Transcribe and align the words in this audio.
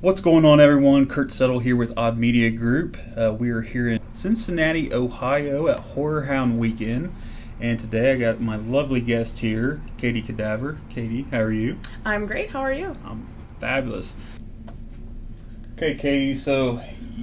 What's 0.00 0.20
going 0.20 0.44
on, 0.44 0.60
everyone? 0.60 1.06
Kurt 1.06 1.32
Settle 1.32 1.58
here 1.58 1.74
with 1.74 1.92
Odd 1.98 2.18
Media 2.18 2.50
Group. 2.50 2.96
Uh, 3.16 3.34
we 3.36 3.50
are 3.50 3.62
here 3.62 3.88
in 3.88 4.00
Cincinnati, 4.14 4.94
Ohio 4.94 5.66
at 5.66 5.80
Horror 5.80 6.22
Hound 6.22 6.60
Weekend. 6.60 7.12
And 7.58 7.80
today 7.80 8.12
I 8.12 8.16
got 8.16 8.40
my 8.40 8.54
lovely 8.54 9.00
guest 9.00 9.40
here, 9.40 9.82
Katie 9.96 10.22
Cadaver. 10.22 10.78
Katie, 10.88 11.26
how 11.32 11.40
are 11.40 11.50
you? 11.50 11.78
I'm 12.04 12.26
great. 12.26 12.50
How 12.50 12.60
are 12.60 12.72
you? 12.72 12.94
I'm 13.04 13.26
fabulous. 13.58 14.14
Okay, 15.72 15.96
Katie, 15.96 16.36
so 16.36 16.80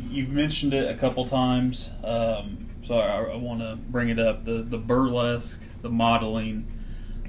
you've 0.10 0.32
mentioned 0.32 0.74
it 0.74 0.92
a 0.94 0.98
couple 0.98 1.26
times. 1.26 1.92
Um, 2.04 2.68
so 2.82 3.00
I, 3.00 3.24
I 3.24 3.38
want 3.38 3.62
to 3.62 3.78
bring 3.78 4.10
it 4.10 4.20
up 4.20 4.44
the, 4.44 4.64
the 4.64 4.78
burlesque, 4.78 5.64
the 5.82 5.90
modeling. 5.90 6.70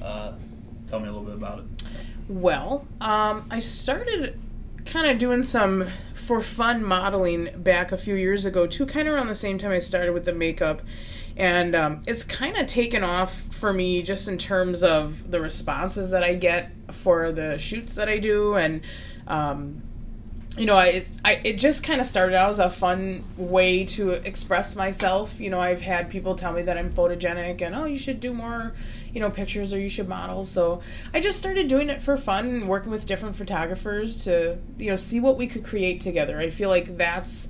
Uh, 0.03 0.33
tell 0.89 0.99
me 0.99 1.07
a 1.07 1.13
little 1.13 1.23
bit 1.23 1.37
about 1.37 1.61
it. 1.61 1.67
Well, 2.29 2.85
um, 3.01 3.47
I 3.49 3.61
started 3.61 4.41
kind 4.87 5.11
of 5.11 5.19
doing 5.19 5.43
some 5.43 5.89
for 6.15 6.41
fun 6.41 6.83
modeling 6.83 7.51
back 7.57 7.93
a 7.93 7.97
few 7.97 8.15
years 8.15 8.45
ago 8.45 8.67
too 8.67 8.87
kind 8.87 9.07
of 9.07 9.15
around 9.15 9.27
the 9.27 9.35
same 9.35 9.59
time 9.59 9.71
i 9.71 9.79
started 9.79 10.13
with 10.13 10.25
the 10.25 10.33
makeup. 10.33 10.83
And 11.39 11.77
um, 11.77 12.01
it's 12.07 12.25
kind 12.25 12.57
of 12.57 12.65
taken 12.65 13.05
off 13.05 13.35
for 13.55 13.71
me 13.71 14.01
just 14.03 14.27
in 14.27 14.39
terms 14.39 14.83
of 14.83 15.31
the 15.31 15.41
responses 15.41 16.11
that 16.13 16.25
i 16.25 16.35
get 16.35 16.73
for 16.91 17.31
the 17.31 17.59
shoots 17.59 17.95
that 17.97 18.09
i 18.09 18.19
do 18.19 18.55
and 18.55 18.81
um, 19.27 19.83
you 20.57 20.65
know, 20.65 20.77
I, 20.77 21.05
I 21.25 21.41
it 21.45 21.59
just 21.59 21.83
kind 21.83 22.01
of 22.01 22.07
started 22.07 22.35
out 22.35 22.51
as 22.51 22.59
a 22.59 22.71
fun 22.71 23.25
way 23.37 23.85
to 23.85 24.13
express 24.13 24.75
myself. 24.75 25.39
You 25.39 25.51
know, 25.51 25.61
I've 25.61 25.83
had 25.83 26.09
people 26.09 26.35
tell 26.35 26.53
me 26.53 26.63
that 26.63 26.79
I'm 26.79 26.91
photogenic 26.91 27.61
and 27.61 27.75
oh, 27.75 27.85
you 27.85 27.99
should 27.99 28.21
do 28.21 28.33
more, 28.33 28.73
you 29.13 29.21
know, 29.21 29.29
pictures 29.29 29.75
or 29.75 29.79
you 29.79 29.91
should 29.91 30.09
model. 30.09 30.45
So 30.45 30.81
I 31.13 31.21
just 31.21 31.39
started 31.39 31.69
doing 31.69 31.91
it 31.91 32.03
for 32.03 32.17
fun 32.17 32.47
and 32.47 32.69
working 32.69 32.91
with 32.91 33.07
different 33.07 33.37
photographers 33.37 34.25
to 34.25 34.59
you 34.79 34.91
know 34.91 34.97
see 34.97 35.21
what 35.21 35.37
we 35.37 35.47
could 35.47 35.65
create 35.65 36.01
together. 36.01 36.39
I 36.39 36.49
feel 36.49 36.71
like 36.71 36.97
that's 36.97 37.49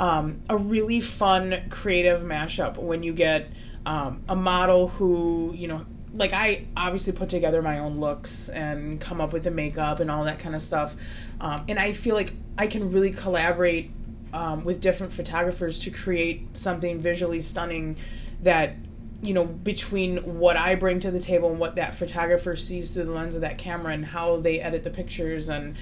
um, 0.00 0.40
a 0.48 0.56
really 0.56 1.00
fun 1.00 1.62
creative 1.70 2.22
mashup 2.22 2.76
when 2.76 3.04
you 3.04 3.12
get 3.12 3.50
um, 3.86 4.22
a 4.28 4.34
model 4.34 4.88
who 4.88 5.52
you 5.54 5.68
know 5.68 5.86
like 6.14 6.32
I 6.32 6.66
obviously 6.76 7.12
put 7.12 7.28
together 7.28 7.62
my 7.62 7.78
own 7.78 7.98
looks 7.98 8.48
and 8.48 9.00
come 9.00 9.20
up 9.20 9.32
with 9.32 9.44
the 9.44 9.50
makeup 9.50 10.00
and 10.00 10.10
all 10.10 10.24
that 10.24 10.38
kind 10.38 10.54
of 10.54 10.62
stuff. 10.62 10.94
Um, 11.40 11.64
and 11.68 11.78
I 11.78 11.92
feel 11.92 12.14
like 12.14 12.34
I 12.58 12.66
can 12.66 12.92
really 12.92 13.10
collaborate 13.10 13.90
um, 14.32 14.64
with 14.64 14.80
different 14.80 15.12
photographers 15.12 15.78
to 15.80 15.90
create 15.90 16.56
something 16.56 16.98
visually 16.98 17.40
stunning 17.40 17.96
that 18.42 18.74
you 19.22 19.34
know 19.34 19.44
between 19.44 20.18
what 20.38 20.56
I 20.56 20.74
bring 20.74 21.00
to 21.00 21.10
the 21.10 21.20
table 21.20 21.50
and 21.50 21.60
what 21.60 21.76
that 21.76 21.94
photographer 21.94 22.56
sees 22.56 22.90
through 22.90 23.04
the 23.04 23.12
lens 23.12 23.34
of 23.34 23.42
that 23.42 23.58
camera 23.58 23.92
and 23.92 24.04
how 24.04 24.38
they 24.38 24.60
edit 24.60 24.84
the 24.84 24.90
pictures 24.90 25.48
and 25.48 25.76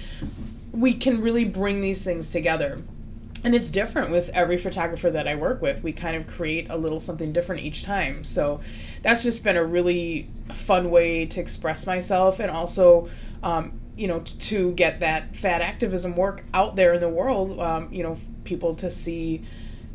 we 0.71 0.93
can 0.93 1.21
really 1.21 1.45
bring 1.45 1.81
these 1.81 2.03
things 2.03 2.31
together 2.31 2.81
and 3.43 3.55
it's 3.55 3.71
different 3.71 4.11
with 4.11 4.29
every 4.29 4.57
photographer 4.57 5.09
that 5.09 5.27
I 5.27 5.35
work 5.35 5.61
with. 5.61 5.83
We 5.83 5.93
kind 5.93 6.15
of 6.15 6.27
create 6.27 6.67
a 6.69 6.77
little 6.77 6.99
something 6.99 7.33
different 7.33 7.63
each 7.63 7.83
time. 7.83 8.23
So 8.23 8.59
that's 9.01 9.23
just 9.23 9.43
been 9.43 9.57
a 9.57 9.63
really 9.63 10.29
fun 10.53 10.91
way 10.91 11.25
to 11.25 11.41
express 11.41 11.87
myself 11.87 12.39
and 12.39 12.51
also, 12.51 13.09
um, 13.41 13.79
you 13.95 14.07
know, 14.07 14.19
t- 14.19 14.37
to 14.37 14.73
get 14.73 14.99
that 14.99 15.35
fat 15.35 15.61
activism 15.61 16.15
work 16.15 16.43
out 16.53 16.75
there 16.75 16.93
in 16.93 16.99
the 16.99 17.09
world. 17.09 17.59
Um, 17.59 17.91
you 17.91 18.03
know, 18.03 18.17
people 18.43 18.75
to 18.75 18.91
see 18.91 19.41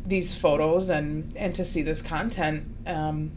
these 0.05 0.35
photos 0.35 0.89
and 0.89 1.31
and 1.37 1.55
to 1.55 1.63
see 1.63 1.81
this 1.81 2.01
content. 2.01 2.65
Um, 2.85 3.31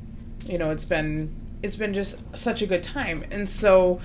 you 0.46 0.58
know, 0.58 0.70
it's 0.70 0.84
been 0.84 1.34
it's 1.62 1.76
been 1.76 1.94
just 1.94 2.36
such 2.36 2.62
a 2.62 2.66
good 2.66 2.82
time. 2.82 3.24
And 3.30 3.48
so 3.48 4.00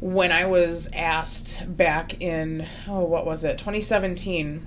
when 0.00 0.32
I 0.32 0.46
was 0.46 0.88
asked 0.94 1.76
back 1.76 2.20
in 2.20 2.66
oh 2.88 3.04
what 3.04 3.24
was 3.24 3.44
it 3.44 3.56
2017 3.58 4.66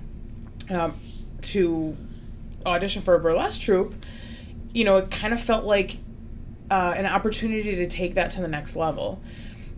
um, 0.70 0.94
to 1.42 1.96
audition 2.64 3.02
for 3.02 3.14
a 3.14 3.20
burlesque 3.20 3.60
troupe, 3.60 3.94
you 4.72 4.84
know, 4.84 4.96
it 4.96 5.10
kind 5.10 5.32
of 5.32 5.40
felt 5.40 5.64
like 5.64 5.98
uh, 6.70 6.94
an 6.96 7.06
opportunity 7.06 7.76
to 7.76 7.88
take 7.88 8.14
that 8.14 8.30
to 8.32 8.40
the 8.40 8.48
next 8.48 8.76
level. 8.76 9.20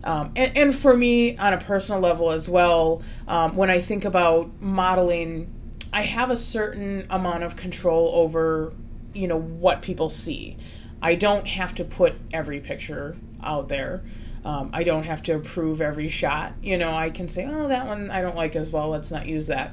Um, 0.03 0.31
and, 0.35 0.57
and, 0.57 0.75
for 0.75 0.95
me, 0.95 1.37
on 1.37 1.53
a 1.53 1.57
personal 1.57 1.99
level 1.99 2.31
as 2.31 2.47
well, 2.47 3.01
um, 3.27 3.57
when 3.57 3.69
I 3.69 3.81
think 3.81 4.05
about 4.05 4.49
modeling, 4.61 5.53
I 5.91 6.03
have 6.03 6.31
a 6.31 6.37
certain 6.37 7.05
amount 7.09 7.43
of 7.43 7.57
control 7.57 8.13
over, 8.21 8.73
you 9.13 9.27
know, 9.27 9.39
what 9.39 9.81
people 9.81 10.07
see. 10.07 10.57
I 11.01 11.15
don't 11.15 11.45
have 11.47 11.75
to 11.75 11.83
put 11.83 12.15
every 12.31 12.61
picture 12.61 13.17
out 13.43 13.67
there. 13.67 14.03
Um, 14.45 14.69
I 14.73 14.83
don't 14.83 15.03
have 15.03 15.21
to 15.23 15.35
approve 15.35 15.81
every 15.81 16.07
shot. 16.07 16.53
You 16.61 16.77
know, 16.77 16.93
I 16.93 17.09
can 17.09 17.27
say, 17.27 17.45
oh, 17.45 17.67
that 17.67 17.85
one 17.85 18.09
I 18.09 18.21
don't 18.21 18.37
like 18.37 18.55
as 18.55 18.71
well. 18.71 18.89
Let's 18.89 19.11
not 19.11 19.25
use 19.25 19.47
that. 19.47 19.71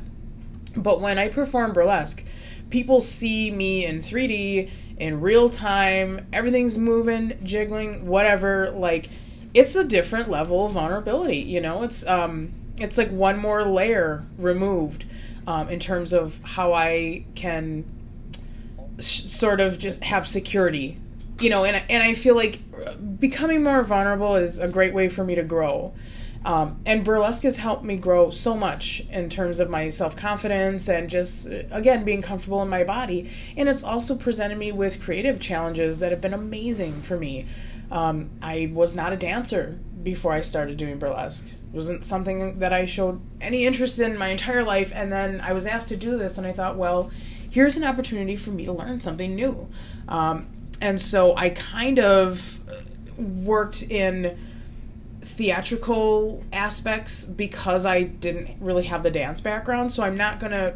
But 0.77 1.01
when 1.01 1.19
I 1.19 1.29
perform 1.29 1.73
burlesque, 1.73 2.25
people 2.71 3.01
see 3.01 3.51
me 3.51 3.87
in 3.87 4.01
3D, 4.01 4.71
in 4.99 5.21
real 5.21 5.49
time, 5.49 6.27
everything's 6.33 6.79
moving, 6.79 7.39
jiggling, 7.43 8.07
whatever. 8.07 8.71
Like, 8.71 9.09
it's 9.55 9.75
a 9.75 9.85
different 9.85 10.31
level 10.31 10.67
of 10.67 10.73
vulnerability, 10.73 11.39
you 11.39 11.61
know? 11.61 11.83
It's, 11.83 12.07
um, 12.07 12.53
it's 12.79 12.99
like 12.99 13.11
one 13.11 13.39
more 13.39 13.65
layer 13.65 14.25
removed 14.39 15.07
um, 15.47 15.69
in 15.69 15.81
terms 15.81 16.13
of 16.13 16.41
how 16.43 16.73
I 16.73 17.25
can 17.35 17.85
sh- 18.99 19.23
sort 19.25 19.61
of 19.61 19.79
just 19.79 20.05
have 20.05 20.27
security, 20.27 20.99
you 21.41 21.51
know? 21.51 21.65
And, 21.65 21.83
and 21.89 22.03
I 22.03 22.15
feel 22.15 22.35
like 22.35 22.61
becoming 23.19 23.63
more 23.63 23.83
vulnerable 23.83 24.37
is 24.37 24.61
a 24.61 24.69
great 24.69 24.93
way 24.93 25.09
for 25.09 25.25
me 25.25 25.35
to 25.35 25.45
grow. 25.45 25.95
Um, 26.47 26.79
and 26.87 27.05
burlesque 27.05 27.43
has 27.43 27.57
helped 27.57 27.83
me 27.83 27.97
grow 27.97 28.31
so 28.31 28.57
much 28.57 29.03
in 29.11 29.29
terms 29.29 29.59
of 29.59 29.69
my 29.69 29.89
self 29.89 30.15
confidence 30.15 30.89
and 30.89 31.11
just, 31.11 31.49
again, 31.73 32.05
being 32.05 32.23
comfortable 32.23 32.63
in 32.63 32.69
my 32.69 32.85
body. 32.85 33.29
And 33.57 33.69
it's 33.69 33.83
also 33.83 34.15
presented 34.15 34.57
me 34.57 34.71
with 34.71 35.03
creative 35.03 35.41
challenges 35.41 35.99
that 35.99 36.13
have 36.13 36.21
been 36.21 36.33
amazing 36.35 37.03
for 37.03 37.19
me. 37.19 37.47
Um, 37.91 38.31
I 38.41 38.71
was 38.73 38.95
not 38.95 39.13
a 39.13 39.17
dancer 39.17 39.77
before 40.05 40.33
I 40.33 40.41
started 40.41 40.77
doing 40.77 41.01
burlesque. 41.01 41.49
It 41.49 41.75
wasn't 41.75 42.05
something 42.05 42.61
that 42.61 42.73
I 42.73 42.85
showed 42.85 43.21
any 43.41 43.67
interest 43.67 43.99
in 43.99 44.17
my 44.17 44.29
entire 44.29 44.63
life. 44.63 44.93
And 44.95 45.11
then 45.11 45.41
I 45.41 45.53
was 45.53 45.67
asked 45.67 45.89
to 45.89 45.97
do 45.97 46.17
this, 46.17 46.39
and 46.39 46.47
I 46.47 46.53
thought, 46.53 46.77
well, 46.77 47.11
here's 47.51 47.77
an 47.77 47.83
opportunity 47.83 48.37
for 48.37 48.51
me 48.51 48.67
to 48.67 48.73
learn 48.73 49.01
something 49.01 49.35
new. 49.35 49.69
Um, 50.07 50.47
and 50.81 51.01
so 51.01 51.37
I 51.37 51.51
kind 51.51 51.99
of 51.99 52.61
worked 53.19 53.83
in 53.83 54.39
theatrical 55.37 56.43
aspects 56.51 57.27
because 57.27 57.85
I 57.85 58.05
didn't 58.05 58.57
really 58.59 58.85
have 58.85 59.03
the 59.03 59.11
dance 59.11 59.41
background. 59.43 59.93
So 59.93 60.03
I'm 60.03 60.17
not 60.17 60.41
going 60.41 60.53
to 60.53 60.75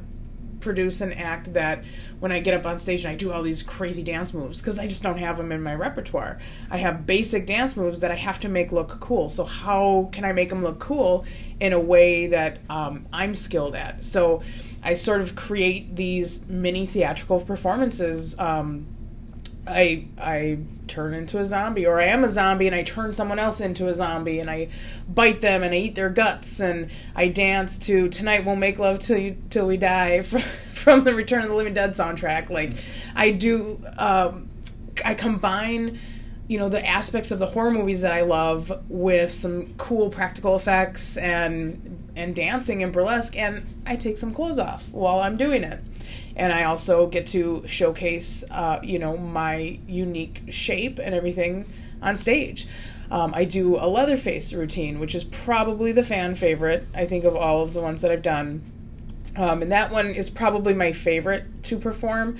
produce 0.60 1.00
an 1.00 1.14
act 1.14 1.54
that 1.54 1.82
when 2.18 2.30
I 2.30 2.40
get 2.40 2.52
up 2.52 2.66
on 2.66 2.78
stage 2.78 3.04
and 3.04 3.12
I 3.12 3.16
do 3.16 3.32
all 3.32 3.42
these 3.42 3.62
crazy 3.62 4.02
dance 4.02 4.34
moves 4.34 4.60
because 4.60 4.78
I 4.78 4.86
just 4.86 5.02
don't 5.02 5.16
have 5.16 5.38
them 5.38 5.50
in 5.50 5.62
my 5.62 5.74
repertoire. 5.74 6.38
I 6.70 6.76
have 6.76 7.06
basic 7.06 7.46
dance 7.46 7.74
moves 7.74 8.00
that 8.00 8.10
I 8.10 8.16
have 8.16 8.38
to 8.40 8.50
make 8.50 8.70
look 8.70 9.00
cool. 9.00 9.30
So 9.30 9.44
how 9.44 10.10
can 10.12 10.26
I 10.26 10.32
make 10.32 10.50
them 10.50 10.60
look 10.60 10.78
cool 10.78 11.24
in 11.58 11.72
a 11.72 11.80
way 11.80 12.26
that 12.26 12.58
um, 12.68 13.06
I'm 13.14 13.34
skilled 13.34 13.74
at? 13.74 14.04
So 14.04 14.42
I 14.82 14.92
sort 14.92 15.22
of 15.22 15.34
create 15.34 15.96
these 15.96 16.46
mini 16.48 16.84
theatrical 16.84 17.40
performances. 17.40 18.38
Um, 18.38 18.86
I 19.70 20.04
I 20.18 20.58
turn 20.88 21.14
into 21.14 21.38
a 21.38 21.44
zombie 21.44 21.86
or 21.86 22.00
I 22.00 22.06
am 22.06 22.24
a 22.24 22.28
zombie 22.28 22.66
and 22.66 22.74
I 22.74 22.82
turn 22.82 23.14
someone 23.14 23.38
else 23.38 23.60
into 23.60 23.86
a 23.86 23.94
zombie 23.94 24.40
and 24.40 24.50
I 24.50 24.68
bite 25.08 25.40
them 25.40 25.62
and 25.62 25.72
I 25.72 25.76
eat 25.76 25.94
their 25.94 26.10
guts 26.10 26.58
and 26.58 26.90
I 27.14 27.28
dance 27.28 27.78
to 27.86 28.08
tonight 28.08 28.44
we'll 28.44 28.56
make 28.56 28.78
love 28.78 28.98
till 28.98 29.18
you 29.18 29.36
till 29.50 29.66
we 29.66 29.76
die 29.76 30.22
from, 30.22 31.04
the 31.04 31.14
Return 31.14 31.42
of 31.42 31.50
the 31.50 31.54
Living 31.54 31.74
Dead 31.74 31.90
soundtrack. 31.90 32.50
Like 32.50 32.72
I 33.14 33.30
do 33.30 33.80
um, 33.96 34.48
I 35.04 35.14
combine 35.14 35.98
you 36.50 36.58
know 36.58 36.68
the 36.68 36.84
aspects 36.84 37.30
of 37.30 37.38
the 37.38 37.46
horror 37.46 37.70
movies 37.70 38.00
that 38.00 38.12
I 38.12 38.22
love 38.22 38.72
with 38.88 39.30
some 39.30 39.72
cool 39.74 40.10
practical 40.10 40.56
effects 40.56 41.16
and 41.16 42.10
and 42.16 42.34
dancing 42.34 42.82
and 42.82 42.92
burlesque 42.92 43.36
and 43.36 43.64
I 43.86 43.94
take 43.94 44.16
some 44.16 44.34
clothes 44.34 44.58
off 44.58 44.88
while 44.90 45.20
I'm 45.20 45.36
doing 45.36 45.62
it 45.62 45.80
and 46.34 46.52
I 46.52 46.64
also 46.64 47.06
get 47.06 47.28
to 47.28 47.62
showcase, 47.68 48.42
uh, 48.50 48.80
you 48.82 48.98
know, 48.98 49.16
my 49.16 49.78
unique 49.86 50.42
shape 50.48 50.98
and 50.98 51.14
everything 51.14 51.72
on 52.02 52.16
stage. 52.16 52.66
Um, 53.12 53.32
I 53.32 53.44
do 53.44 53.76
a 53.76 53.86
Leatherface 53.86 54.52
routine, 54.52 54.98
which 54.98 55.14
is 55.14 55.22
probably 55.22 55.92
the 55.92 56.02
fan 56.02 56.34
favorite, 56.34 56.86
I 56.94 57.06
think, 57.06 57.24
of 57.24 57.36
all 57.36 57.62
of 57.62 57.74
the 57.74 57.80
ones 57.80 58.02
that 58.02 58.10
I've 58.10 58.22
done. 58.22 58.62
Um, 59.36 59.62
and 59.62 59.70
that 59.70 59.92
one 59.92 60.14
is 60.14 60.30
probably 60.30 60.74
my 60.74 60.90
favorite 60.90 61.62
to 61.64 61.78
perform. 61.78 62.38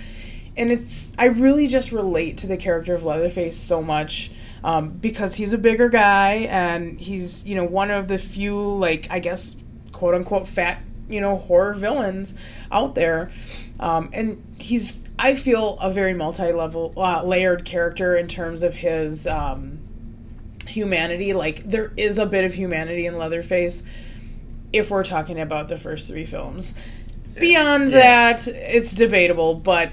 And 0.61 0.71
it's, 0.71 1.15
I 1.19 1.27
really 1.27 1.67
just 1.67 1.91
relate 1.91 2.39
to 2.39 2.47
the 2.47 2.57
character 2.57 2.95
of 2.95 3.05
Leatherface 3.05 3.59
so 3.59 3.83
much 3.83 4.31
um, 4.63 4.91
because 4.91 5.35
he's 5.35 5.53
a 5.53 5.59
bigger 5.59 5.89
guy 5.89 6.47
and 6.51 7.01
he's, 7.01 7.47
you 7.47 7.55
know, 7.55 7.65
one 7.65 7.91
of 7.91 8.09
the 8.09 8.19
few, 8.19 8.75
like, 8.77 9.09
I 9.11 9.19
guess, 9.19 9.57
quote 9.93 10.15
unquote, 10.15 10.47
fat 10.47 10.83
you 11.09 11.21
know 11.21 11.39
horror 11.39 11.75
villains 11.75 12.37
out 12.71 12.95
there 12.95 13.33
um, 13.81 14.11
and 14.13 14.41
he's 14.61 15.09
i 15.19 15.35
feel 15.35 15.77
a 15.81 15.91
very 15.91 16.15
multi-level 16.15 16.95
uh, 16.97 17.25
layered 17.25 17.65
character 17.65 18.15
in 18.15 18.29
terms 18.29 18.63
of 18.63 18.77
his 18.77 19.27
um, 19.27 19.81
humanity 20.69 21.33
like 21.33 21.69
there 21.69 21.93
is 21.97 22.17
a 22.17 22.27
bit 22.27 22.45
of 22.45 22.55
humanity 22.55 23.07
in 23.07 23.19
leatherface 23.19 23.83
if 24.73 24.91
we're 24.91 25.05
talking 25.05 25.41
about 25.41 25.69
the 25.69 25.79
first 25.79 26.09
three 26.09 26.25
films. 26.25 26.75
Beyond 27.39 27.91
yeah. 27.91 27.99
that, 28.33 28.49
it's 28.49 28.93
debatable, 28.93 29.55
but 29.55 29.91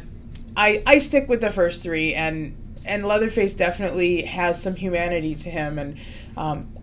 I 0.58 0.84
I 0.86 0.98
stick 0.98 1.30
with 1.30 1.40
the 1.40 1.52
first 1.52 1.84
three, 1.84 2.14
and 2.14 2.56
and 2.86 3.04
Leatherface 3.04 3.56
definitely 3.56 4.24
has 4.24 4.62
some 4.62 4.76
humanity 4.76 5.36
to 5.36 5.50
him, 5.50 5.80
and 5.80 5.98
um, 6.36 6.74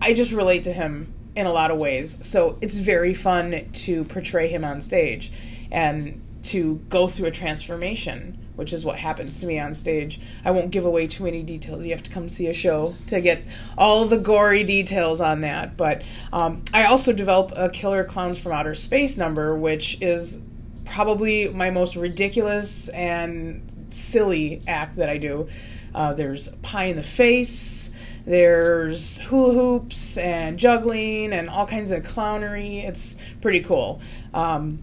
I 0.00 0.14
just 0.14 0.32
relate 0.32 0.62
to 0.64 0.72
him 0.72 1.12
in 1.34 1.46
a 1.46 1.52
lot 1.52 1.70
of 1.70 1.78
ways. 1.78 2.16
So 2.26 2.56
it's 2.62 2.78
very 2.78 3.12
fun 3.12 3.68
to 3.70 4.04
portray 4.04 4.48
him 4.48 4.64
on 4.64 4.80
stage, 4.80 5.32
and 5.70 6.22
to 6.44 6.76
go 6.88 7.08
through 7.08 7.26
a 7.26 7.32
transformation 7.32 8.38
which 8.56 8.72
is 8.72 8.84
what 8.84 8.96
happens 8.96 9.40
to 9.40 9.46
me 9.46 9.58
on 9.58 9.74
stage. 9.74 10.18
I 10.44 10.50
won't 10.50 10.70
give 10.70 10.84
away 10.84 11.06
too 11.06 11.24
many 11.24 11.42
details. 11.42 11.84
You 11.84 11.92
have 11.92 12.02
to 12.02 12.10
come 12.10 12.28
see 12.28 12.48
a 12.48 12.52
show 12.52 12.96
to 13.06 13.20
get 13.20 13.42
all 13.78 14.06
the 14.06 14.16
gory 14.16 14.64
details 14.64 15.20
on 15.20 15.42
that. 15.42 15.76
But 15.76 16.02
um, 16.32 16.64
I 16.74 16.84
also 16.84 17.12
develop 17.12 17.52
a 17.54 17.68
Killer 17.68 18.02
Clowns 18.02 18.38
from 18.38 18.52
Outer 18.52 18.74
Space 18.74 19.16
number, 19.16 19.54
which 19.54 20.00
is 20.00 20.40
probably 20.86 21.48
my 21.48 21.70
most 21.70 21.96
ridiculous 21.96 22.88
and 22.88 23.86
silly 23.90 24.62
act 24.66 24.96
that 24.96 25.08
I 25.08 25.18
do. 25.18 25.48
Uh, 25.94 26.14
there's 26.14 26.48
pie 26.56 26.84
in 26.84 26.96
the 26.96 27.02
face. 27.02 27.90
There's 28.24 29.20
hula 29.20 29.54
hoops 29.54 30.16
and 30.16 30.58
juggling 30.58 31.32
and 31.32 31.48
all 31.48 31.66
kinds 31.66 31.90
of 31.90 32.02
clownery. 32.02 32.84
It's 32.84 33.16
pretty 33.40 33.60
cool. 33.60 34.00
Um, 34.34 34.82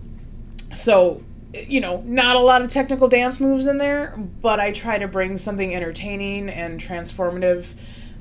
so 0.74 1.22
you 1.54 1.80
know, 1.80 2.02
not 2.06 2.36
a 2.36 2.40
lot 2.40 2.64
of 2.64 2.68
technical 2.70 3.08
dance 3.08 3.40
moves 3.40 3.68
in 3.68 3.78
there, 3.78 4.18
but 4.42 4.60
I 4.60 4.72
try 4.72 4.98
to 4.98 5.08
bring 5.08 5.38
something 5.38 5.74
entertaining 5.74 6.50
and 6.50 6.80
transformative 6.80 7.74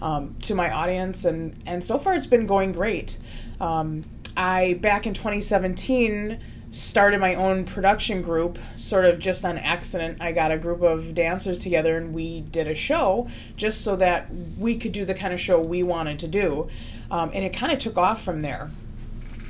um, 0.03 0.35
to 0.43 0.55
my 0.55 0.71
audience, 0.71 1.25
and 1.25 1.57
and 1.65 1.83
so 1.83 1.99
far 1.99 2.15
it's 2.15 2.27
been 2.27 2.47
going 2.47 2.73
great. 2.73 3.19
Um, 3.61 4.05
I 4.37 4.75
back 4.75 5.07
in 5.07 5.15
2017 5.15 6.41
started 6.73 7.21
my 7.21 7.35
own 7.35 7.65
production 7.65 8.23
group, 8.23 8.59
sort 8.77 9.05
of 9.05 9.19
just 9.19 9.45
on 9.45 9.59
accident. 9.59 10.19
I 10.21 10.33
got 10.33 10.51
a 10.51 10.59
group 10.59 10.81
of 10.83 11.15
dancers 11.15 11.59
together 11.59 11.99
and 11.99 12.13
we 12.15 12.41
did 12.41 12.67
a 12.67 12.75
show 12.75 13.29
just 13.57 13.83
so 13.83 13.95
that 13.97 14.29
we 14.59 14.77
could 14.77 14.93
do 14.93 15.05
the 15.05 15.15
kind 15.15 15.35
of 15.35 15.41
show 15.41 15.61
we 15.61 15.83
wanted 15.83 16.19
to 16.21 16.29
do, 16.29 16.69
um, 17.11 17.31
and 17.35 17.45
it 17.45 17.53
kind 17.53 17.73
of 17.73 17.79
took 17.79 17.99
off 17.99 18.25
from 18.25 18.41
there. 18.41 18.71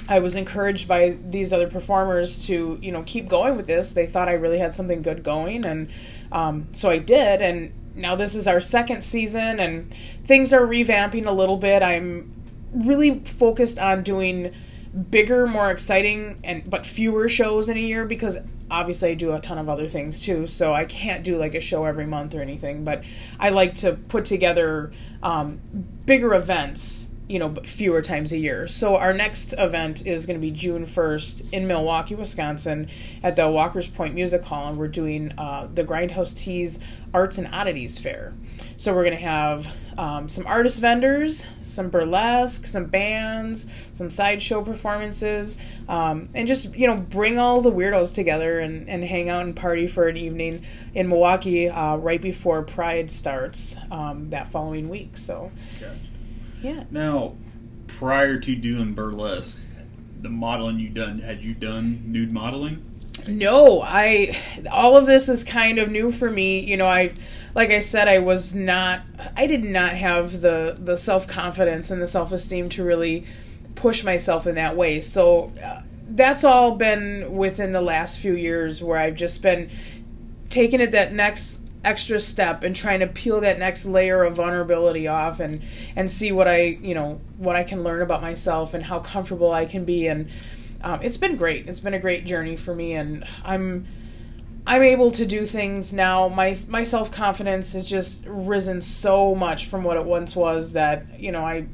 I 0.09 0.19
was 0.19 0.35
encouraged 0.35 0.89
by 0.89 1.17
these 1.31 1.53
other 1.53 1.69
performers 1.69 2.45
to, 2.47 2.77
you 2.83 2.91
know, 2.91 3.05
keep 3.05 3.29
going 3.29 3.57
with 3.57 3.69
this. 3.69 3.93
They 3.93 4.07
thought 4.07 4.29
I 4.29 4.35
really 4.35 4.59
had 4.59 4.75
something 4.75 5.01
good 5.01 5.23
going, 5.23 5.65
and 5.65 5.89
um, 6.33 6.67
so 6.73 6.91
I 6.91 6.99
did. 6.99 7.41
And 7.41 7.73
now 7.95 8.17
this 8.17 8.35
is 8.35 8.49
our 8.49 8.59
second 8.59 9.05
season, 9.05 9.61
and 9.61 9.95
things 10.25 10.53
are 10.53 10.67
revamping 10.67 11.27
a 11.27 11.31
little 11.31 11.57
bit. 11.57 11.85
I'm 11.85 12.33
really 12.75 13.21
focused 13.21 13.79
on 13.79 14.03
doing 14.03 14.53
bigger, 15.11 15.47
more 15.47 15.71
exciting, 15.71 16.41
and 16.45 16.69
but 16.69 16.85
fewer 16.85 17.29
shows 17.29 17.69
in 17.69 17.77
a 17.77 17.81
year 17.81 18.05
because 18.05 18.39
obviously 18.71 19.11
I 19.11 19.15
do 19.15 19.33
a 19.33 19.41
ton 19.41 19.59
of 19.59 19.69
other 19.69 19.89
things 19.89 20.21
too. 20.21 20.47
So 20.47 20.75
I 20.75 20.85
can't 20.85 21.23
do 21.23 21.37
like 21.37 21.55
a 21.55 21.61
show 21.61 21.85
every 21.85 22.07
month 22.07 22.35
or 22.35 22.43
anything. 22.43 22.85
But 22.85 23.05
I 23.39 23.51
like 23.51 23.75
to 23.77 23.93
put 23.93 24.25
together 24.25 24.93
um, 25.23 25.61
bigger 26.05 26.35
events 26.35 27.12
you 27.33 27.39
know, 27.39 27.55
fewer 27.65 28.03
times 28.03 28.31
a 28.33 28.37
year. 28.37 28.69
So 28.69 28.99
our 28.99 29.15
next 29.15 29.55
event 29.57 30.07
is 30.07 30.27
going 30.27 30.39
to 30.39 30.41
be 30.41 30.51
June 30.51 30.85
1st 30.85 31.55
in 31.55 31.67
Milwaukee, 31.67 32.15
Wisconsin 32.15 32.91
at 33.23 33.37
the 33.37 33.49
Walker's 33.49 33.89
Point 33.89 34.15
Music 34.15 34.45
Hall, 34.45 34.69
and 34.69 34.77
we're 34.77 34.87
doing 34.87 35.33
uh, 35.39 35.67
the 35.73 35.83
Grindhouse 35.83 36.37
Tees 36.37 36.79
Arts 37.15 37.39
and 37.39 37.49
Oddities 37.51 37.99
Fair. 37.99 38.35
So 38.77 38.95
we're 38.95 39.05
going 39.05 39.17
to 39.17 39.25
have 39.25 39.75
um, 39.97 40.29
some 40.29 40.47
artist 40.47 40.79
vendors, 40.83 41.47
some 41.63 41.89
burlesque, 41.89 42.67
some 42.67 42.85
bands, 42.85 43.67
some 43.93 44.11
sideshow 44.11 44.63
performances, 44.63 45.57
um, 45.89 46.29
and 46.35 46.47
just, 46.47 46.77
you 46.77 46.87
know, 46.87 46.99
bring 46.99 47.39
all 47.39 47.63
the 47.63 47.73
weirdos 47.73 48.15
together 48.15 48.61
and, 48.61 48.91
and 48.91 49.03
hang 49.03 49.31
out 49.31 49.47
and 49.47 49.57
party 49.57 49.87
for 49.87 50.07
an 50.07 50.19
evening 50.19 50.65
in 50.93 51.09
Milwaukee 51.09 51.71
uh, 51.71 51.97
right 51.97 52.21
before 52.21 52.61
Pride 52.63 53.11
starts 53.11 53.79
um, 53.91 54.29
that 54.29 54.49
following 54.49 54.91
week. 54.91 55.17
So. 55.17 55.51
Okay. 55.79 55.97
Yeah. 56.63 56.85
Now, 56.91 57.35
prior 57.89 58.39
to 58.39 58.55
doing 58.55 58.95
burlesque, 58.95 59.61
the 60.21 60.29
modeling 60.29 60.79
you 60.79 60.89
done, 60.89 61.19
had 61.19 61.43
you 61.43 61.55
done 61.55 62.05
nude 62.07 62.33
modeling? 62.33 62.89
No, 63.27 63.83
I 63.83 64.37
all 64.71 64.97
of 64.97 65.07
this 65.07 65.29
is 65.29 65.45
kind 65.45 65.79
of 65.79 65.91
new 65.91 66.11
for 66.11 66.31
me. 66.31 66.61
You 66.61 66.77
know, 66.77 66.87
I 66.87 67.13
like 67.55 67.71
I 67.71 67.81
said 67.81 68.09
I 68.09 68.19
was 68.19 68.55
not 68.55 69.03
I 69.37 69.47
did 69.47 69.65
not 69.65 69.93
have 69.93 70.41
the 70.41 70.77
the 70.79 70.97
self-confidence 70.97 71.91
and 71.91 72.01
the 72.01 72.07
self-esteem 72.07 72.69
to 72.71 72.85
really 72.85 73.25
push 73.75 74.05
myself 74.05 74.47
in 74.47 74.55
that 74.57 74.77
way. 74.77 75.01
So 75.01 75.53
uh, 75.63 75.83
that's 76.09 76.45
all 76.45 76.77
been 76.77 77.37
within 77.37 77.73
the 77.73 77.81
last 77.81 78.19
few 78.19 78.35
years 78.35 78.83
where 78.83 78.99
I've 78.99 79.15
just 79.15 79.43
been 79.43 79.71
taking 80.49 80.81
it 80.81 80.93
that 80.93 81.13
next 81.13 81.62
extra 81.85 82.21
step 82.21 82.63
and 82.63 82.77
trying 82.77 83.01
to 83.01 83.07
peel 83.07 83.41
that 83.41 83.59
next 83.59 83.87
layer 83.87 84.23
of 84.23 84.35
vulnerability 84.37 85.09
off 85.09 85.41
and 85.41 85.63
and 85.97 86.11
see 86.11 86.31
what 86.33 86.47
I 86.47 86.79
you 86.83 86.95
know 86.95 87.21
what 87.39 87.57
I 87.57 87.65
can 87.65 87.83
learn 87.83 88.03
about 88.03 88.23
myself 88.23 88.75
and 88.75 88.85
how 88.85 89.01
comfortable 89.01 89.53
I 89.53 89.65
can 89.65 89.85
be. 89.85 90.07
And 90.07 90.31
um, 90.83 91.01
it's 91.03 91.17
been 91.17 91.37
great. 91.37 91.69
It's 91.69 91.81
been 91.81 91.95
a 91.95 91.99
great 91.99 92.25
journey 92.25 92.57
for 92.57 92.75
me 92.75 92.95
and 92.95 93.25
I'm 93.45 93.87
I'm 94.65 94.83
able 94.83 95.11
to 95.13 95.27
do 95.27 95.45
things 95.45 95.93
now. 95.93 96.29
My 96.29 96.55
my 96.69 96.85
self 96.85 97.11
confidence 97.11 97.73
has 97.73 97.85
just 97.85 98.25
risen 98.27 98.81
so 98.81 99.35
much 99.35 99.67
from 99.67 99.83
what 99.83 99.97
it 99.97 100.05
once 100.05 100.37
was 100.37 100.73
that 100.73 101.19
you 101.19 101.33
know 101.33 101.45
I 101.45 101.67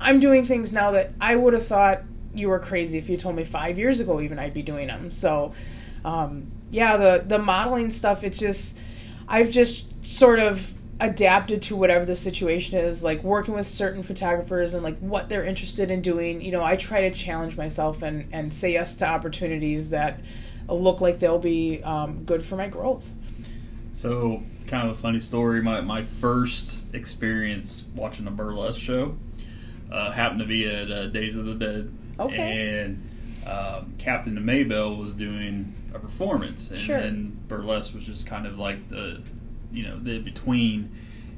I'm 0.00 0.20
doing 0.20 0.46
things 0.46 0.72
now 0.72 0.92
that 0.92 1.12
I 1.20 1.34
would 1.34 1.52
have 1.52 1.66
thought 1.66 2.02
you 2.32 2.48
were 2.48 2.60
crazy 2.60 2.96
if 2.96 3.08
you 3.08 3.16
told 3.16 3.34
me 3.34 3.42
five 3.42 3.76
years 3.76 3.98
ago 3.98 4.20
even 4.20 4.38
I'd 4.38 4.54
be 4.54 4.62
doing 4.62 4.86
them. 4.86 5.10
So 5.10 5.52
um, 6.04 6.52
yeah 6.70 6.96
the 6.96 7.24
the 7.26 7.38
modeling 7.38 7.90
stuff 7.90 8.22
it's 8.22 8.38
just 8.38 8.78
I've 9.30 9.50
just 9.50 9.86
sort 10.06 10.40
of 10.40 10.74
adapted 11.00 11.62
to 11.62 11.76
whatever 11.76 12.04
the 12.04 12.16
situation 12.16 12.76
is 12.76 13.02
like 13.02 13.22
working 13.22 13.54
with 13.54 13.66
certain 13.66 14.02
photographers 14.02 14.74
and 14.74 14.82
like 14.82 14.98
what 14.98 15.30
they're 15.30 15.44
interested 15.44 15.90
in 15.90 16.02
doing. 16.02 16.42
You 16.42 16.52
know 16.52 16.62
i 16.62 16.76
try 16.76 17.08
to 17.08 17.10
challenge 17.10 17.56
myself 17.56 18.02
and 18.02 18.28
and 18.32 18.52
say 18.52 18.72
yes 18.72 18.96
to 18.96 19.08
opportunities 19.08 19.88
that 19.90 20.20
look 20.68 21.00
like 21.00 21.18
they'll 21.18 21.38
be 21.38 21.82
um, 21.82 22.24
good 22.24 22.44
for 22.44 22.56
my 22.56 22.68
growth. 22.68 23.10
So 23.92 24.42
kind 24.66 24.88
of 24.88 24.96
a 24.96 25.00
funny 25.00 25.18
story. 25.18 25.62
My, 25.62 25.80
my 25.80 26.02
first 26.02 26.82
experience 26.94 27.86
watching 27.94 28.26
a 28.26 28.30
burlesque 28.30 28.80
show 28.80 29.16
uh, 29.90 30.10
happened 30.10 30.40
to 30.40 30.46
be 30.46 30.66
at 30.66 30.90
uh, 30.90 31.06
days 31.06 31.36
of 31.36 31.46
the 31.46 31.54
dead. 31.54 31.92
Okay. 32.18 32.82
and 32.82 33.10
um, 33.46 33.94
captain 33.96 34.36
maybell 34.38 34.98
was 34.98 35.14
doing 35.14 35.74
a 35.94 35.98
performance, 35.98 36.70
and 36.70 36.78
sure. 36.78 37.00
then 37.00 37.38
burlesque 37.48 37.94
was 37.94 38.04
just 38.04 38.26
kind 38.26 38.46
of 38.46 38.58
like 38.58 38.88
the, 38.88 39.22
you 39.72 39.86
know, 39.86 39.98
the 39.98 40.18
between. 40.18 40.90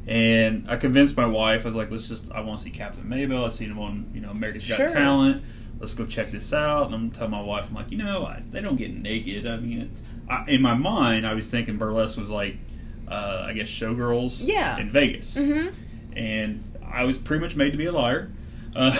And 0.06 0.68
I 0.68 0.76
convinced 0.76 1.16
my 1.16 1.26
wife. 1.26 1.62
I 1.62 1.64
was 1.64 1.76
like, 1.76 1.90
"Let's 1.90 2.08
just. 2.08 2.32
I 2.32 2.40
want 2.40 2.58
to 2.58 2.64
see 2.64 2.70
Captain 2.70 3.04
Maybell. 3.04 3.44
I've 3.44 3.52
seen 3.52 3.70
him 3.70 3.78
on, 3.78 4.10
you 4.14 4.20
know, 4.20 4.30
America's 4.30 4.68
Got 4.68 4.92
Talent. 4.92 5.42
Let's 5.78 5.94
go 5.94 6.06
check 6.06 6.30
this 6.30 6.52
out." 6.52 6.86
And 6.86 6.94
I'm 6.94 7.10
telling 7.10 7.30
my 7.30 7.42
wife, 7.42 7.66
I'm 7.68 7.74
like, 7.74 7.90
you 7.90 7.98
know, 7.98 8.26
I, 8.26 8.42
they 8.50 8.60
don't 8.60 8.76
get 8.76 8.92
naked. 8.92 9.46
I 9.46 9.58
mean, 9.58 9.80
it's 9.80 10.02
I, 10.28 10.44
in 10.48 10.60
my 10.60 10.74
mind. 10.74 11.26
I 11.26 11.34
was 11.34 11.48
thinking 11.48 11.78
burlesque 11.78 12.18
was 12.18 12.30
like, 12.30 12.56
uh, 13.08 13.44
I 13.46 13.52
guess 13.52 13.68
showgirls, 13.68 14.40
yeah. 14.44 14.78
in 14.78 14.90
Vegas. 14.90 15.36
Mm-hmm. 15.36 16.18
And 16.18 16.64
I 16.84 17.04
was 17.04 17.16
pretty 17.16 17.40
much 17.40 17.54
made 17.56 17.70
to 17.70 17.78
be 17.78 17.86
a 17.86 17.92
liar. 17.92 18.30
Uh, 18.74 18.90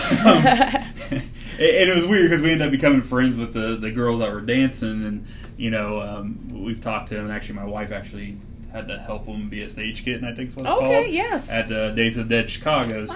and 1.59 1.89
it 1.89 1.95
was 1.95 2.05
weird 2.05 2.29
because 2.29 2.41
we 2.41 2.51
ended 2.51 2.65
up 2.65 2.71
becoming 2.71 3.01
friends 3.01 3.37
with 3.37 3.53
the, 3.53 3.75
the 3.75 3.91
girls 3.91 4.19
that 4.19 4.31
were 4.31 4.41
dancing, 4.41 5.05
and 5.05 5.25
you 5.57 5.69
know 5.69 6.01
um, 6.01 6.63
we've 6.63 6.81
talked 6.81 7.09
to 7.09 7.15
them. 7.15 7.25
And 7.25 7.33
actually, 7.33 7.55
my 7.55 7.65
wife 7.65 7.91
actually 7.91 8.37
had 8.71 8.87
to 8.87 8.97
help 8.97 9.25
them 9.25 9.49
be 9.49 9.61
a 9.61 9.69
stage 9.69 10.03
kitten. 10.03 10.25
I 10.25 10.33
think 10.33 10.49
is 10.49 10.55
what 10.55 10.65
it's 10.65 10.75
okay, 10.75 11.03
called. 11.03 11.13
yes. 11.13 11.51
At 11.51 11.69
the 11.69 11.91
Days 11.95 12.17
of 12.17 12.27
the 12.27 12.35
Dead 12.35 12.49
Chicago. 12.49 13.03
Awesome. 13.03 13.15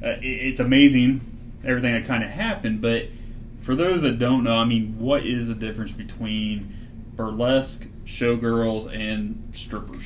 So 0.00 0.06
uh, 0.06 0.10
it, 0.20 0.24
it's 0.24 0.60
amazing 0.60 1.20
everything 1.64 1.92
that 1.92 2.04
kind 2.04 2.22
of 2.24 2.30
happened. 2.30 2.80
But 2.80 3.08
for 3.62 3.74
those 3.74 4.02
that 4.02 4.18
don't 4.18 4.44
know, 4.44 4.54
I 4.54 4.64
mean, 4.64 4.98
what 4.98 5.26
is 5.26 5.48
the 5.48 5.54
difference 5.54 5.92
between 5.92 6.74
burlesque, 7.14 7.86
showgirls, 8.06 8.92
and 8.94 9.50
strippers? 9.52 10.04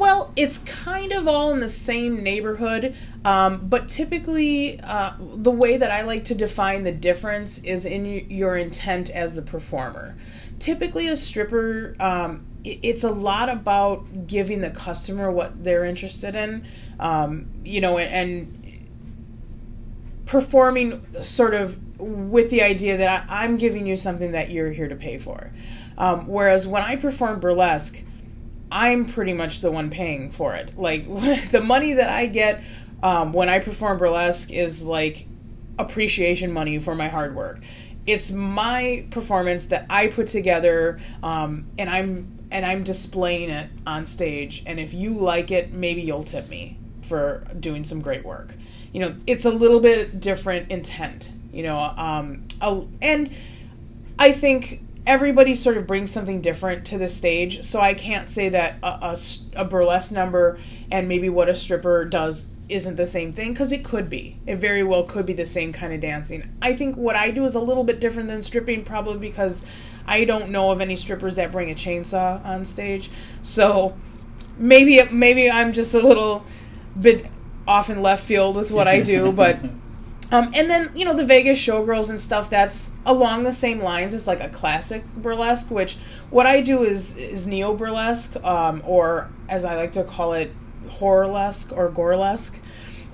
Well, 0.00 0.32
it's 0.34 0.56
kind 0.56 1.12
of 1.12 1.28
all 1.28 1.52
in 1.52 1.60
the 1.60 1.68
same 1.68 2.22
neighborhood, 2.22 2.94
um, 3.22 3.66
but 3.68 3.86
typically, 3.86 4.80
uh, 4.80 5.12
the 5.20 5.50
way 5.50 5.76
that 5.76 5.90
I 5.90 6.04
like 6.04 6.24
to 6.24 6.34
define 6.34 6.84
the 6.84 6.90
difference 6.90 7.58
is 7.58 7.84
in 7.84 8.06
your 8.30 8.56
intent 8.56 9.10
as 9.10 9.34
the 9.34 9.42
performer. 9.42 10.16
Typically, 10.58 11.08
a 11.08 11.16
stripper, 11.18 11.96
um, 12.00 12.46
it's 12.64 13.04
a 13.04 13.10
lot 13.10 13.50
about 13.50 14.26
giving 14.26 14.62
the 14.62 14.70
customer 14.70 15.30
what 15.30 15.62
they're 15.62 15.84
interested 15.84 16.34
in, 16.34 16.64
um, 16.98 17.48
you 17.62 17.82
know, 17.82 17.98
and 17.98 18.88
performing 20.24 21.04
sort 21.20 21.52
of 21.52 21.78
with 22.00 22.48
the 22.48 22.62
idea 22.62 22.96
that 22.96 23.26
I'm 23.28 23.58
giving 23.58 23.84
you 23.84 23.96
something 23.96 24.32
that 24.32 24.50
you're 24.50 24.72
here 24.72 24.88
to 24.88 24.96
pay 24.96 25.18
for. 25.18 25.52
Um, 25.98 26.26
whereas 26.26 26.66
when 26.66 26.82
I 26.82 26.96
perform 26.96 27.38
burlesque, 27.38 28.02
I'm 28.72 29.06
pretty 29.06 29.32
much 29.32 29.60
the 29.60 29.70
one 29.70 29.90
paying 29.90 30.30
for 30.30 30.54
it. 30.54 30.78
Like 30.78 31.06
the 31.50 31.62
money 31.62 31.94
that 31.94 32.08
I 32.08 32.26
get 32.26 32.62
um, 33.02 33.32
when 33.32 33.48
I 33.48 33.58
perform 33.58 33.98
burlesque 33.98 34.50
is 34.50 34.82
like 34.82 35.26
appreciation 35.78 36.52
money 36.52 36.78
for 36.78 36.94
my 36.94 37.08
hard 37.08 37.34
work. 37.34 37.60
It's 38.06 38.30
my 38.30 39.06
performance 39.10 39.66
that 39.66 39.86
I 39.90 40.08
put 40.08 40.26
together, 40.26 40.98
um, 41.22 41.66
and 41.78 41.88
I'm 41.88 42.38
and 42.50 42.66
I'm 42.66 42.82
displaying 42.82 43.50
it 43.50 43.70
on 43.86 44.06
stage. 44.06 44.62
And 44.66 44.80
if 44.80 44.92
you 44.94 45.14
like 45.14 45.50
it, 45.50 45.72
maybe 45.72 46.02
you'll 46.02 46.24
tip 46.24 46.48
me 46.48 46.78
for 47.02 47.44
doing 47.60 47.84
some 47.84 48.00
great 48.00 48.24
work. 48.24 48.54
You 48.92 49.00
know, 49.00 49.14
it's 49.26 49.44
a 49.44 49.50
little 49.50 49.80
bit 49.80 50.20
different 50.20 50.70
intent. 50.70 51.32
You 51.52 51.64
know, 51.64 51.78
um, 51.78 52.46
and 53.02 53.30
I 54.18 54.32
think 54.32 54.82
everybody 55.10 55.54
sort 55.54 55.76
of 55.76 55.88
brings 55.88 56.08
something 56.08 56.40
different 56.40 56.84
to 56.86 56.96
the 56.96 57.08
stage. 57.08 57.64
So 57.64 57.80
I 57.80 57.94
can't 57.94 58.28
say 58.28 58.48
that 58.50 58.78
a, 58.80 58.86
a, 58.86 59.16
a 59.56 59.64
burlesque 59.64 60.12
number 60.12 60.56
and 60.88 61.08
maybe 61.08 61.28
what 61.28 61.48
a 61.48 61.54
stripper 61.56 62.04
does 62.04 62.46
isn't 62.68 62.94
the 62.94 63.06
same 63.06 63.32
thing 63.32 63.52
because 63.52 63.72
it 63.72 63.84
could 63.84 64.08
be. 64.08 64.38
It 64.46 64.54
very 64.58 64.84
well 64.84 65.02
could 65.02 65.26
be 65.26 65.32
the 65.32 65.46
same 65.46 65.72
kind 65.72 65.92
of 65.92 65.98
dancing. 66.00 66.48
I 66.62 66.74
think 66.74 66.96
what 66.96 67.16
I 67.16 67.32
do 67.32 67.44
is 67.44 67.56
a 67.56 67.60
little 67.60 67.82
bit 67.82 67.98
different 67.98 68.28
than 68.28 68.40
stripping, 68.40 68.84
probably 68.84 69.18
because 69.18 69.66
I 70.06 70.24
don't 70.24 70.50
know 70.50 70.70
of 70.70 70.80
any 70.80 70.94
strippers 70.94 71.34
that 71.34 71.50
bring 71.50 71.72
a 71.72 71.74
chainsaw 71.74 72.44
on 72.44 72.64
stage. 72.64 73.10
So 73.42 73.96
maybe 74.58 75.02
maybe 75.10 75.50
I'm 75.50 75.72
just 75.72 75.92
a 75.94 76.06
little 76.06 76.44
bit 77.00 77.26
off 77.66 77.90
in 77.90 78.00
left 78.00 78.22
field 78.22 78.54
with 78.54 78.70
what 78.70 78.86
I 78.86 79.00
do, 79.00 79.32
but 79.32 79.58
Um, 80.32 80.52
and 80.54 80.70
then 80.70 80.90
you 80.94 81.04
know 81.04 81.14
the 81.14 81.24
Vegas 81.24 81.58
showgirls 81.58 82.10
and 82.10 82.18
stuff. 82.18 82.50
That's 82.50 82.98
along 83.04 83.42
the 83.42 83.52
same 83.52 83.80
lines. 83.80 84.14
It's 84.14 84.26
like 84.26 84.40
a 84.40 84.48
classic 84.48 85.04
burlesque. 85.16 85.70
Which 85.70 85.96
what 86.30 86.46
I 86.46 86.60
do 86.60 86.82
is 86.82 87.16
is 87.16 87.46
neo 87.46 87.74
burlesque, 87.74 88.36
um, 88.44 88.82
or 88.86 89.30
as 89.48 89.64
I 89.64 89.74
like 89.76 89.92
to 89.92 90.04
call 90.04 90.32
it, 90.34 90.52
horrorlesque 90.88 91.72
or 91.72 91.90
gorelesque. 91.90 92.58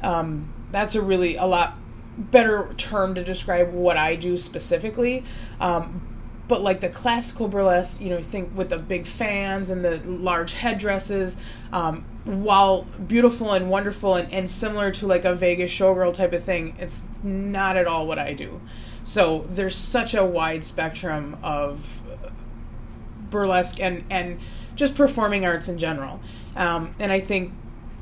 Um, 0.03 0.53
that's 0.73 0.95
a 0.95 1.03
really 1.03 1.37
a 1.37 1.47
lot 1.47 1.79
better 2.19 2.73
term 2.77 3.15
to 3.15 3.25
describe 3.25 3.73
what 3.73 3.97
I 3.97 4.15
do 4.15 4.37
specifically. 4.37 5.23
Um, 5.61 6.16
but 6.49 6.63
like 6.63 6.81
the 6.81 6.89
classical 6.89 7.49
burlesque, 7.49 8.01
you 8.01 8.11
know, 8.11 8.23
think 8.23 8.57
with 8.57 8.69
the 8.69 8.79
big 8.79 9.07
fans 9.07 9.71
and 9.71 9.85
the 9.85 9.99
large 10.05 10.53
headdresses, 10.53 11.37
um, 11.73 12.05
while 12.25 12.83
beautiful 13.07 13.53
and 13.53 13.71
wonderful 13.71 14.15
and, 14.15 14.33
and 14.33 14.51
similar 14.51 14.91
to 14.93 15.07
like 15.07 15.25
a 15.25 15.35
Vegas 15.35 15.73
showgirl 15.73 16.13
type 16.13 16.33
of 16.33 16.45
thing, 16.45 16.77
it's 16.79 17.05
not 17.23 17.77
at 17.77 17.87
all 17.87 18.07
what 18.07 18.19
I 18.19 18.33
do. 18.33 18.61
So 19.03 19.47
there's 19.49 19.77
such 19.77 20.15
a 20.15 20.25
wide 20.25 20.65
spectrum 20.65 21.37
of 21.43 22.03
burlesque 23.31 23.81
and, 23.81 24.05
and 24.11 24.41
just 24.75 24.95
performing 24.95 25.45
arts 25.45 25.69
in 25.69 25.79
general. 25.79 26.21
Um, 26.55 26.95
and 26.99 27.11
I 27.11 27.21
think 27.21 27.53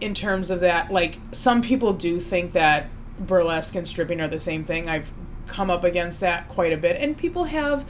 in 0.01 0.15
terms 0.15 0.51
of 0.51 0.61
that, 0.61 0.91
like 0.91 1.19
some 1.33 1.63
people 1.63 1.93
do 1.93 2.21
think 2.21 2.53
that 2.53 2.89
burlesque 3.19 3.75
and 3.75 3.87
stripping 3.87 4.21
are 4.21 4.29
the 4.29 4.39
same 4.39 4.65
thing. 4.65 4.89
I've 4.89 5.13
come 5.47 5.71
up 5.71 5.85
against 5.85 6.21
that 6.21 6.49
quite 6.49 6.73
a 6.73 6.77
bit. 6.77 6.97
And 7.01 7.17
people 7.17 7.45
have 7.45 7.87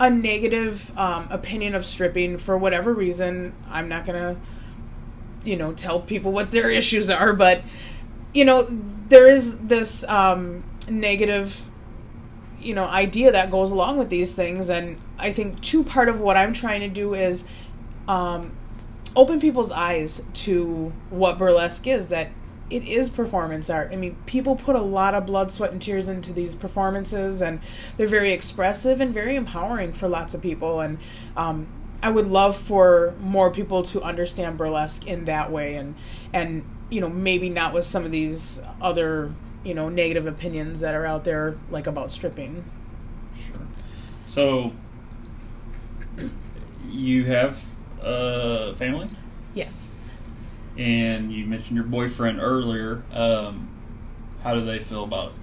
a 0.00 0.10
negative 0.10 0.96
um, 0.96 1.26
opinion 1.30 1.74
of 1.74 1.84
stripping 1.84 2.38
for 2.38 2.56
whatever 2.56 2.92
reason. 2.92 3.52
I'm 3.70 3.88
not 3.88 4.04
gonna, 4.04 4.36
you 5.44 5.56
know, 5.56 5.72
tell 5.72 6.00
people 6.00 6.32
what 6.32 6.50
their 6.50 6.70
issues 6.80 7.10
are, 7.10 7.32
but 7.32 7.62
you 8.34 8.44
know, 8.44 8.66
there 9.08 9.28
is 9.28 9.58
this 9.58 10.04
um, 10.04 10.62
negative, 10.88 11.70
you 12.60 12.74
know, 12.74 12.84
idea 12.84 13.32
that 13.32 13.50
goes 13.50 13.72
along 13.72 13.98
with 13.98 14.10
these 14.10 14.34
things, 14.34 14.68
and 14.68 15.00
I 15.18 15.32
think 15.32 15.60
two 15.60 15.82
part 15.82 16.08
of 16.08 16.20
what 16.20 16.36
I'm 16.36 16.52
trying 16.52 16.80
to 16.80 16.88
do 16.88 17.14
is 17.14 17.44
um, 18.06 18.52
open 19.16 19.40
people's 19.40 19.72
eyes 19.72 20.22
to 20.34 20.92
what 21.10 21.38
burlesque 21.38 21.86
is. 21.86 22.08
That 22.08 22.28
it 22.70 22.86
is 22.86 23.08
performance 23.08 23.70
art. 23.70 23.90
I 23.92 23.96
mean, 23.96 24.16
people 24.26 24.56
put 24.56 24.76
a 24.76 24.80
lot 24.80 25.14
of 25.14 25.26
blood, 25.26 25.50
sweat, 25.50 25.72
and 25.72 25.80
tears 25.80 26.08
into 26.08 26.32
these 26.32 26.54
performances, 26.54 27.40
and 27.40 27.60
they're 27.96 28.06
very 28.06 28.32
expressive 28.32 29.00
and 29.00 29.12
very 29.12 29.36
empowering 29.36 29.92
for 29.92 30.08
lots 30.08 30.34
of 30.34 30.42
people. 30.42 30.80
And 30.80 30.98
um, 31.36 31.66
I 32.02 32.10
would 32.10 32.26
love 32.26 32.56
for 32.56 33.14
more 33.20 33.50
people 33.50 33.82
to 33.84 34.02
understand 34.02 34.58
burlesque 34.58 35.06
in 35.06 35.24
that 35.24 35.50
way, 35.50 35.76
and 35.76 35.94
and 36.32 36.64
you 36.90 37.00
know 37.00 37.08
maybe 37.08 37.48
not 37.48 37.72
with 37.72 37.86
some 37.86 38.04
of 38.04 38.10
these 38.10 38.60
other 38.80 39.32
you 39.64 39.74
know 39.74 39.88
negative 39.88 40.26
opinions 40.26 40.80
that 40.80 40.94
are 40.94 41.06
out 41.06 41.24
there, 41.24 41.56
like 41.70 41.86
about 41.86 42.12
stripping. 42.12 42.64
Sure. 43.46 43.60
So 44.26 44.72
you 46.86 47.24
have 47.24 47.58
a 48.02 48.74
family? 48.76 49.08
Yes 49.54 50.10
and 50.78 51.32
you 51.32 51.44
mentioned 51.44 51.76
your 51.76 51.84
boyfriend 51.84 52.38
earlier. 52.40 53.02
Um, 53.12 53.68
how 54.42 54.54
do 54.54 54.64
they 54.64 54.78
feel 54.78 55.04
about 55.04 55.30
it? 55.30 55.34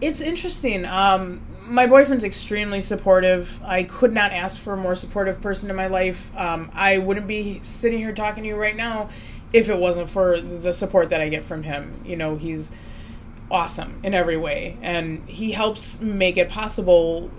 It's 0.00 0.20
interesting. 0.20 0.84
Um, 0.84 1.40
my 1.62 1.86
boyfriend's 1.86 2.24
extremely 2.24 2.80
supportive. 2.80 3.60
I 3.64 3.84
could 3.84 4.12
not 4.12 4.32
ask 4.32 4.60
for 4.60 4.74
a 4.74 4.76
more 4.76 4.94
supportive 4.94 5.40
person 5.40 5.70
in 5.70 5.76
my 5.76 5.86
life. 5.86 6.36
Um, 6.36 6.70
I 6.74 6.98
wouldn't 6.98 7.26
be 7.26 7.60
sitting 7.62 7.98
here 7.98 8.12
talking 8.12 8.42
to 8.42 8.48
you 8.48 8.56
right 8.56 8.76
now 8.76 9.08
if 9.52 9.68
it 9.68 9.78
wasn't 9.78 10.10
for 10.10 10.40
the 10.40 10.72
support 10.72 11.08
that 11.10 11.20
I 11.20 11.28
get 11.28 11.44
from 11.44 11.62
him. 11.62 12.02
You 12.04 12.16
know, 12.16 12.36
he's 12.36 12.72
awesome 13.50 14.00
in 14.02 14.12
every 14.12 14.36
way, 14.36 14.76
and 14.82 15.26
he 15.28 15.52
helps 15.52 16.00
make 16.00 16.36
it 16.36 16.48
possible. 16.48 17.30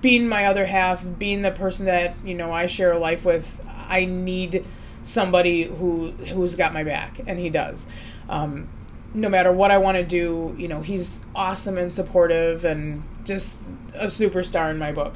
Being 0.00 0.28
my 0.28 0.46
other 0.46 0.64
half, 0.64 1.04
being 1.18 1.42
the 1.42 1.50
person 1.50 1.86
that 1.86 2.14
you 2.24 2.34
know 2.34 2.52
I 2.52 2.66
share 2.66 2.92
a 2.92 2.98
life 2.98 3.24
with, 3.24 3.64
I 3.88 4.04
need 4.06 4.64
somebody 5.02 5.64
who 5.64 6.10
who's 6.10 6.56
got 6.56 6.72
my 6.72 6.84
back, 6.84 7.20
and 7.26 7.38
he 7.38 7.50
does. 7.50 7.86
Um, 8.28 8.68
no 9.12 9.28
matter 9.28 9.52
what 9.52 9.70
I 9.70 9.78
want 9.78 9.96
to 9.96 10.04
do, 10.04 10.54
you 10.58 10.68
know, 10.68 10.82
he's 10.82 11.26
awesome 11.34 11.78
and 11.78 11.92
supportive 11.92 12.64
and 12.64 13.02
just 13.24 13.70
a 13.94 14.06
superstar 14.06 14.70
in 14.70 14.78
my 14.78 14.92
book. 14.92 15.14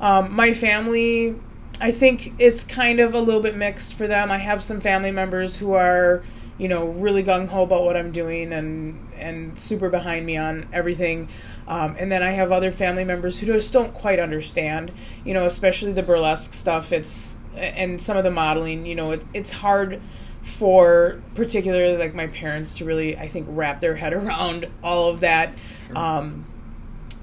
Um, 0.00 0.34
my 0.34 0.54
family, 0.54 1.36
I 1.80 1.90
think 1.90 2.32
it's 2.38 2.64
kind 2.64 3.00
of 3.00 3.14
a 3.14 3.20
little 3.20 3.42
bit 3.42 3.54
mixed 3.54 3.94
for 3.94 4.06
them. 4.06 4.30
I 4.30 4.38
have 4.38 4.62
some 4.62 4.80
family 4.80 5.10
members 5.10 5.58
who 5.58 5.74
are, 5.74 6.22
you 6.56 6.68
know, 6.68 6.86
really 6.86 7.22
gung 7.22 7.48
ho 7.48 7.62
about 7.64 7.84
what 7.84 7.96
I'm 7.96 8.12
doing 8.12 8.52
and 8.52 9.00
and 9.18 9.58
super 9.58 9.90
behind 9.90 10.26
me 10.26 10.36
on 10.36 10.68
everything. 10.72 11.28
Um, 11.68 11.96
and 11.98 12.10
then 12.10 12.22
I 12.22 12.30
have 12.30 12.50
other 12.50 12.70
family 12.70 13.04
members 13.04 13.38
who 13.38 13.46
just 13.46 13.72
don't 13.72 13.94
quite 13.94 14.18
understand, 14.18 14.90
you 15.24 15.34
know, 15.34 15.44
especially 15.44 15.92
the 15.92 16.02
burlesque 16.02 16.52
stuff. 16.52 16.92
It's 16.92 17.38
and 17.56 18.00
some 18.00 18.16
of 18.16 18.24
the 18.24 18.30
modeling, 18.30 18.86
you 18.86 18.94
know, 18.94 19.12
it, 19.12 19.24
it's 19.32 19.50
hard 19.50 20.00
for 20.42 21.22
particularly 21.34 21.96
like 21.96 22.14
my 22.14 22.26
parents 22.26 22.74
to 22.74 22.84
really, 22.84 23.16
I 23.16 23.28
think, 23.28 23.46
wrap 23.50 23.80
their 23.80 23.96
head 23.96 24.12
around 24.14 24.68
all 24.82 25.08
of 25.08 25.20
that. 25.20 25.54
Sure. 25.86 25.98
Um, 25.98 26.46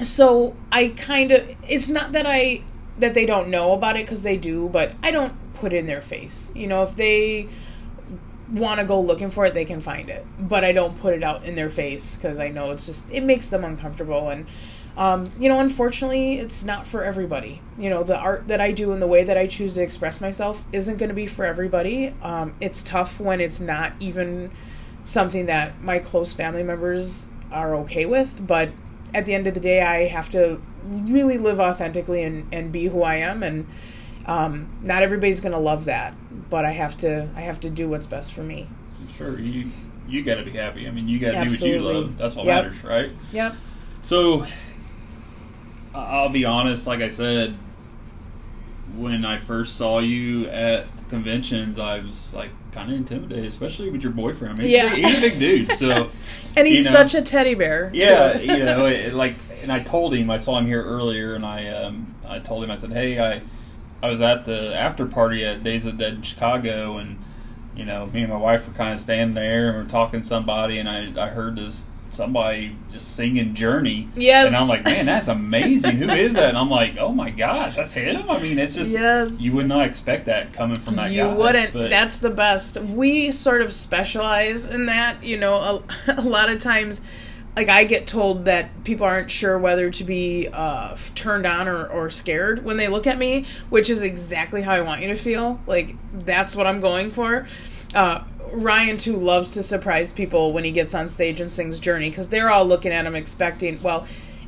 so 0.03 0.55
I 0.71 0.89
kind 0.89 1.31
of, 1.31 1.55
it's 1.63 1.89
not 1.89 2.13
that 2.13 2.25
I 2.25 2.63
that 2.97 3.13
they 3.13 3.25
don't 3.25 3.49
know 3.49 3.73
about 3.73 3.95
it 3.95 4.05
because 4.05 4.21
they 4.21 4.37
do, 4.37 4.69
but 4.69 4.93
I 5.03 5.11
don't 5.11 5.33
put 5.55 5.73
it 5.73 5.77
in 5.77 5.85
their 5.85 6.01
face. 6.01 6.51
You 6.55 6.67
know, 6.67 6.83
if 6.83 6.95
they 6.95 7.47
want 8.51 8.79
to 8.79 8.85
go 8.85 8.99
looking 8.99 9.29
for 9.31 9.45
it, 9.45 9.53
they 9.53 9.65
can 9.65 9.79
find 9.79 10.09
it. 10.09 10.25
But 10.39 10.63
I 10.63 10.71
don't 10.71 10.99
put 10.99 11.13
it 11.13 11.23
out 11.23 11.45
in 11.45 11.55
their 11.55 11.69
face 11.69 12.15
because 12.15 12.39
I 12.39 12.49
know 12.49 12.71
it's 12.71 12.85
just 12.85 13.11
it 13.11 13.23
makes 13.23 13.49
them 13.49 13.63
uncomfortable 13.63 14.29
and 14.29 14.45
um, 14.97 15.31
you 15.39 15.47
know, 15.47 15.59
unfortunately, 15.59 16.39
it's 16.39 16.63
not 16.63 16.85
for 16.85 17.03
everybody. 17.03 17.61
You 17.77 17.89
know, 17.89 18.03
the 18.03 18.17
art 18.17 18.47
that 18.47 18.59
I 18.59 18.71
do 18.71 18.91
and 18.91 19.01
the 19.01 19.07
way 19.07 19.23
that 19.23 19.37
I 19.37 19.47
choose 19.47 19.75
to 19.75 19.81
express 19.81 20.19
myself 20.19 20.65
isn't 20.71 20.97
going 20.97 21.09
to 21.09 21.15
be 21.15 21.27
for 21.27 21.45
everybody. 21.45 22.13
Um, 22.21 22.55
it's 22.59 22.83
tough 22.83 23.19
when 23.19 23.39
it's 23.39 23.61
not 23.61 23.93
even 23.99 24.51
something 25.03 25.45
that 25.47 25.81
my 25.81 25.99
close 25.99 26.33
family 26.33 26.63
members 26.63 27.27
are 27.51 27.75
okay 27.77 28.05
with. 28.05 28.45
But 28.45 28.69
at 29.13 29.25
the 29.25 29.33
end 29.33 29.47
of 29.47 29.53
the 29.53 29.59
day, 29.59 29.81
I 29.81 30.07
have 30.07 30.29
to 30.31 30.61
really 30.83 31.37
live 31.37 31.59
authentically 31.59 32.23
and, 32.23 32.47
and 32.53 32.71
be 32.71 32.87
who 32.87 33.03
I 33.03 33.15
am. 33.15 33.43
And 33.43 33.67
um, 34.25 34.69
not 34.81 35.03
everybody's 35.03 35.41
going 35.41 35.53
to 35.53 35.59
love 35.59 35.85
that, 35.85 36.13
but 36.49 36.65
I 36.65 36.71
have 36.71 36.97
to 36.97 37.29
I 37.35 37.41
have 37.41 37.59
to 37.61 37.69
do 37.69 37.89
what's 37.89 38.07
best 38.07 38.33
for 38.33 38.43
me. 38.43 38.67
Sure, 39.15 39.39
you 39.39 39.71
you 40.07 40.23
got 40.23 40.35
to 40.35 40.43
be 40.43 40.51
happy. 40.51 40.87
I 40.87 40.91
mean, 40.91 41.07
you 41.07 41.17
got 41.19 41.31
to 41.31 41.49
do 41.49 41.49
what 41.49 41.61
you 41.61 41.79
love. 41.79 42.17
That's 42.17 42.35
what 42.35 42.45
yep. 42.45 42.63
matters, 42.63 42.83
right? 42.83 43.11
Yep. 43.31 43.55
So 44.01 44.45
I'll 45.93 46.29
be 46.29 46.45
honest, 46.45 46.87
like 46.87 47.01
I 47.01 47.09
said, 47.09 47.57
when 48.95 49.25
I 49.25 49.37
first 49.37 49.77
saw 49.77 49.99
you 49.99 50.47
at 50.47 50.85
conventions, 51.09 51.79
I 51.79 51.99
was 51.99 52.33
like 52.33 52.49
kind 52.71 52.91
of 52.91 52.97
intimidated, 52.97 53.45
especially 53.45 53.89
with 53.89 54.03
your 54.03 54.11
boyfriend. 54.11 54.59
I 54.59 54.63
mean, 54.63 54.71
yeah. 54.71 54.89
he's 54.89 55.17
a 55.17 55.21
big 55.21 55.39
dude, 55.39 55.71
so 55.73 56.09
and 56.55 56.67
he's 56.67 56.79
you 56.79 56.83
know, 56.85 56.91
such 56.91 57.15
a 57.15 57.21
teddy 57.21 57.53
bear. 57.53 57.91
Yeah, 57.93 58.37
you 58.37 58.63
know, 58.63 58.85
it, 58.85 59.13
like, 59.13 59.35
and 59.61 59.71
I 59.71 59.79
told 59.79 60.13
him 60.13 60.29
I 60.29 60.37
saw 60.37 60.57
him 60.57 60.65
here 60.65 60.83
earlier, 60.83 61.35
and 61.35 61.45
I 61.45 61.67
um, 61.67 62.15
I 62.25 62.39
told 62.39 62.63
him 62.63 62.71
I 62.71 62.75
said, 62.75 62.91
hey, 62.91 63.19
I 63.19 63.41
I 64.03 64.09
was 64.09 64.21
at 64.21 64.45
the 64.45 64.75
after 64.75 65.05
party 65.05 65.45
at 65.45 65.63
Days 65.63 65.85
of 65.85 65.97
Dead 65.97 66.13
in 66.15 66.21
Chicago, 66.21 66.97
and 66.97 67.19
you 67.75 67.85
know, 67.85 68.07
me 68.07 68.21
and 68.21 68.31
my 68.31 68.37
wife 68.37 68.67
were 68.67 68.73
kind 68.73 68.93
of 68.93 68.99
standing 68.99 69.35
there 69.35 69.69
and 69.69 69.77
we're 69.77 69.89
talking 69.89 70.21
to 70.21 70.25
somebody, 70.25 70.79
and 70.79 70.89
I 70.89 71.25
I 71.25 71.29
heard 71.29 71.55
this 71.55 71.85
somebody 72.11 72.75
just 72.91 73.15
singing 73.15 73.53
Journey. 73.53 74.09
Yes. 74.15 74.47
And 74.47 74.55
I'm 74.55 74.67
like, 74.67 74.83
man, 74.85 75.05
that's 75.05 75.27
amazing. 75.27 75.97
Who 75.97 76.09
is 76.09 76.33
that? 76.33 76.49
And 76.49 76.57
I'm 76.57 76.69
like, 76.69 76.97
oh 76.97 77.11
my 77.11 77.29
gosh, 77.29 77.75
that's 77.75 77.93
him. 77.93 78.29
I 78.29 78.39
mean, 78.39 78.59
it's 78.59 78.73
just 78.73 78.91
yes. 78.91 79.41
you 79.41 79.55
would 79.55 79.67
not 79.67 79.85
expect 79.85 80.25
that 80.25 80.53
coming 80.53 80.77
from 80.77 80.95
that 80.97 81.11
you 81.11 81.23
guy. 81.23 81.29
You 81.29 81.35
wouldn't. 81.35 81.73
But. 81.73 81.89
That's 81.89 82.17
the 82.17 82.29
best. 82.29 82.77
We 82.77 83.31
sort 83.31 83.61
of 83.61 83.71
specialize 83.73 84.65
in 84.65 84.87
that. 84.87 85.23
You 85.23 85.37
know, 85.37 85.55
a, 85.55 85.83
a 86.17 86.21
lot 86.21 86.49
of 86.49 86.59
times 86.59 87.01
like 87.55 87.69
I 87.69 87.83
get 87.83 88.07
told 88.07 88.45
that 88.45 88.83
people 88.83 89.05
aren't 89.05 89.29
sure 89.29 89.57
whether 89.57 89.89
to 89.89 90.03
be 90.03 90.47
uh, 90.51 90.95
turned 91.15 91.45
on 91.45 91.67
or, 91.67 91.85
or 91.87 92.09
scared 92.09 92.63
when 92.63 92.77
they 92.77 92.87
look 92.87 93.07
at 93.07 93.17
me, 93.17 93.45
which 93.69 93.89
is 93.89 94.01
exactly 94.01 94.61
how 94.61 94.71
I 94.73 94.81
want 94.81 95.01
you 95.01 95.07
to 95.07 95.15
feel. 95.15 95.59
Like 95.67 95.95
that's 96.13 96.55
what 96.55 96.65
I'm 96.65 96.79
going 96.79 97.11
for. 97.11 97.47
Uh, 97.93 98.23
Ryan 98.51 98.97
too 98.97 99.15
loves 99.15 99.49
to 99.51 99.63
surprise 99.63 100.11
people 100.11 100.53
when 100.53 100.63
he 100.63 100.71
gets 100.71 100.93
on 100.93 101.07
stage 101.07 101.41
and 101.41 101.51
sings 101.51 101.79
Journey 101.79 102.09
because 102.09 102.29
they're 102.29 102.49
all 102.49 102.65
looking 102.65 102.91
at 102.91 103.05
him 103.05 103.15
expecting. 103.15 103.81
Well, 103.81 104.05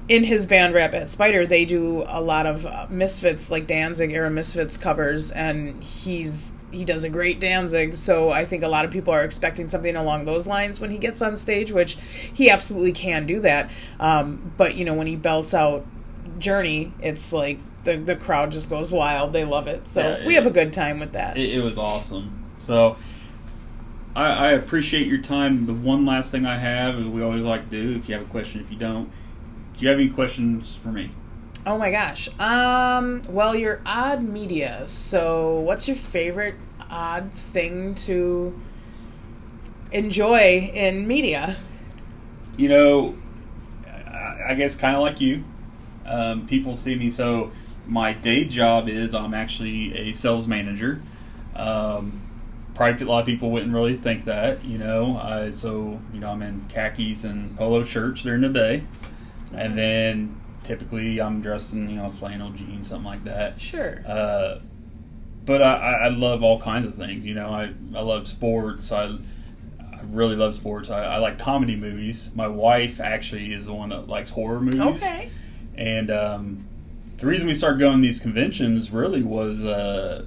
in 0.10 0.24
his 0.24 0.46
band 0.46 0.74
Rabbit 0.74 1.10
Spider, 1.10 1.46
they 1.46 1.66
do 1.66 2.04
a 2.08 2.22
lot 2.22 2.46
of 2.46 2.66
uh, 2.66 2.88
Misfits 2.90 3.50
like 3.50 3.68
Danzig 3.68 4.12
era 4.12 4.30
Misfits 4.30 4.78
covers, 4.78 5.32
and 5.32 5.82
he's 5.84 6.54
he 6.72 6.84
does 6.84 7.04
a 7.04 7.10
great 7.10 7.40
Danzig. 7.40 7.96
So 7.96 8.32
I 8.32 8.46
think 8.46 8.64
a 8.64 8.68
lot 8.68 8.84
of 8.84 8.92
people 8.92 9.14
are 9.14 9.24
expecting 9.24 9.70
something 9.70 9.96
along 9.96 10.26
those 10.26 10.48
lines 10.48 10.80
when 10.80 10.90
he 10.90 10.98
gets 10.98 11.22
on 11.22 11.38
stage, 11.38 11.72
which 11.72 11.98
he 12.34 12.50
absolutely 12.50 12.92
can 12.92 13.26
do 13.26 13.40
that. 13.42 13.72
Um, 14.00 14.54
but 14.58 14.76
you 14.76 14.84
know 14.84 14.94
when 14.94 15.08
he 15.08 15.16
belts 15.16 15.54
out 15.54 15.86
Journey, 16.38 16.92
it's 17.02 17.32
like 17.32 17.60
the 17.86 17.96
the 17.96 18.16
crowd 18.16 18.52
just 18.52 18.70
goes 18.70 18.92
wild. 18.92 19.32
They 19.32 19.46
love 19.46 19.68
it. 19.68 19.88
So 19.88 20.02
Yeah, 20.02 20.28
we 20.28 20.34
have 20.34 20.46
a 20.46 20.52
good 20.52 20.74
time 20.74 21.00
with 21.00 21.14
that. 21.14 21.38
It, 21.38 21.60
it 21.60 21.64
was 21.64 21.78
awesome. 21.78 22.44
So 22.58 22.98
I, 24.16 24.50
I 24.50 24.52
appreciate 24.52 25.08
your 25.08 25.20
time. 25.20 25.66
The 25.66 25.74
one 25.74 26.06
last 26.06 26.32
thing 26.32 26.46
I 26.46 26.58
have 26.58 27.00
is 27.00 27.08
we 27.08 27.22
always 27.24 27.44
like 27.44 27.70
to 27.70 27.82
do. 27.84 27.96
If 27.96 28.08
you 28.08 28.16
have 28.16 28.24
a 28.24 28.30
question, 28.30 28.62
if 28.62 28.72
you 28.72 28.78
don't, 28.78 29.10
do 29.74 29.84
you 29.84 29.90
have 29.90 30.00
any 30.00 30.10
questions 30.10 30.76
for 30.76 30.90
me? 30.90 31.12
Oh 31.66 31.78
my 31.78 31.92
gosh. 31.92 32.28
Um, 32.40 33.22
well, 33.28 33.56
you're 33.56 33.82
odd 33.86 34.22
media. 34.22 34.84
So, 34.88 35.60
what's 35.62 35.88
your 35.88 35.98
favorite 35.98 36.56
odd 36.90 37.32
thing 37.34 37.96
to 37.96 38.60
enjoy 39.92 40.72
in 40.74 41.08
media? 41.08 41.56
You 42.58 42.70
know, 42.70 43.18
I, 43.88 44.50
I 44.50 44.56
guess 44.56 44.76
kind 44.76 44.96
of 44.96 45.02
like 45.02 45.22
you. 45.22 45.44
Um, 46.06 46.46
people 46.48 46.76
see 46.76 46.96
me. 46.96 47.10
So 47.10 47.52
my 47.88 48.14
day 48.14 48.46
job 48.46 48.90
is 48.90 49.16
I'm 49.16 49.34
actually 49.34 49.98
a 49.98 50.12
sales 50.12 50.48
manager. 50.48 51.02
Um, 51.56 52.23
probably 52.76 53.06
a 53.06 53.10
lot 53.10 53.20
of 53.20 53.26
people 53.26 53.52
wouldn't 53.52 53.74
really 53.74 53.96
think 53.96 54.26
that, 54.26 54.64
you 54.64 54.78
know. 54.78 55.18
I, 55.18 55.52
so 55.52 56.00
you 56.14 56.20
know, 56.20 56.30
I'm 56.30 56.42
in 56.42 56.66
khakis 56.70 57.24
and 57.24 57.56
polo 57.58 57.84
shirts 57.84 58.24
during 58.24 58.42
the 58.42 58.50
day, 58.50 58.84
and 59.54 59.78
then 59.78 60.42
typically 60.64 61.22
I'm 61.22 61.42
dressed 61.42 61.74
in 61.74 61.90
you 61.90 61.98
know 61.98 62.10
flannel 62.10 62.52
jeans, 62.52 62.88
something 62.88 63.06
like 63.06 63.24
that. 63.26 63.60
Sure. 63.60 64.04
Uh, 64.06 64.60
but 65.46 65.62
I, 65.62 65.74
I 65.74 65.92
I 65.92 66.08
love 66.08 66.44
all 66.44 66.60
kinds 66.60 66.86
of 66.86 66.96
things. 66.96 67.26
You 67.26 67.36
know, 67.36 67.50
I, 67.50 67.74
I 67.96 68.02
love 68.02 68.28
sports. 68.28 68.92
I, 68.92 69.06
I 69.80 70.00
really 70.08 70.36
love 70.36 70.54
sports. 70.54 70.90
I, 70.90 71.04
I 71.04 71.18
like 71.18 71.38
comedy 71.38 71.76
movies. 71.76 72.32
My 72.34 72.48
wife 72.48 73.00
actually 73.00 73.54
is 73.54 73.66
the 73.66 73.74
one 73.74 73.90
that 73.90 74.08
likes 74.08 74.30
horror 74.30 74.62
movies. 74.62 75.04
Okay. 75.04 75.30
And 75.76 76.12
um, 76.12 76.68
the 77.18 77.26
reason 77.26 77.48
we 77.48 77.56
started 77.56 77.80
going 77.80 77.98
to 77.98 78.02
these 78.02 78.20
conventions 78.20 78.92
really 78.92 79.24
was 79.24 79.64
uh, 79.66 80.26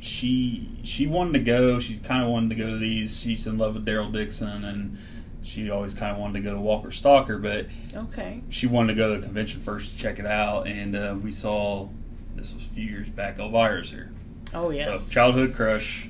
she 0.00 0.68
she 0.82 1.06
wanted 1.06 1.34
to 1.34 1.40
go. 1.40 1.78
She 1.80 1.98
kind 1.98 2.22
of 2.22 2.30
wanted 2.30 2.50
to 2.50 2.56
go 2.56 2.66
to 2.70 2.78
these. 2.78 3.20
She's 3.20 3.46
in 3.46 3.58
love 3.58 3.74
with 3.74 3.86
Daryl 3.86 4.12
Dixon, 4.12 4.64
and 4.64 4.98
she 5.42 5.70
always 5.70 5.94
kind 5.94 6.12
of 6.12 6.18
wanted 6.18 6.34
to 6.34 6.40
go 6.40 6.54
to 6.54 6.60
Walker 6.60 6.90
Stalker, 6.90 7.38
but 7.38 7.66
Okay. 7.94 8.42
she 8.50 8.66
wanted 8.66 8.94
to 8.94 8.96
go 8.96 9.14
to 9.14 9.20
the 9.20 9.24
convention 9.26 9.60
first 9.60 9.92
to 9.92 9.98
check 9.98 10.18
it 10.18 10.26
out. 10.26 10.66
And 10.66 10.94
uh, 10.96 11.16
we 11.22 11.32
saw 11.32 11.88
this 12.36 12.54
was 12.54 12.64
a 12.66 12.68
few 12.70 12.84
years 12.84 13.10
back. 13.10 13.38
Elvira's 13.38 13.90
here. 13.90 14.10
Oh 14.54 14.70
yes. 14.70 15.02
So 15.04 15.14
childhood 15.14 15.54
crush. 15.54 16.08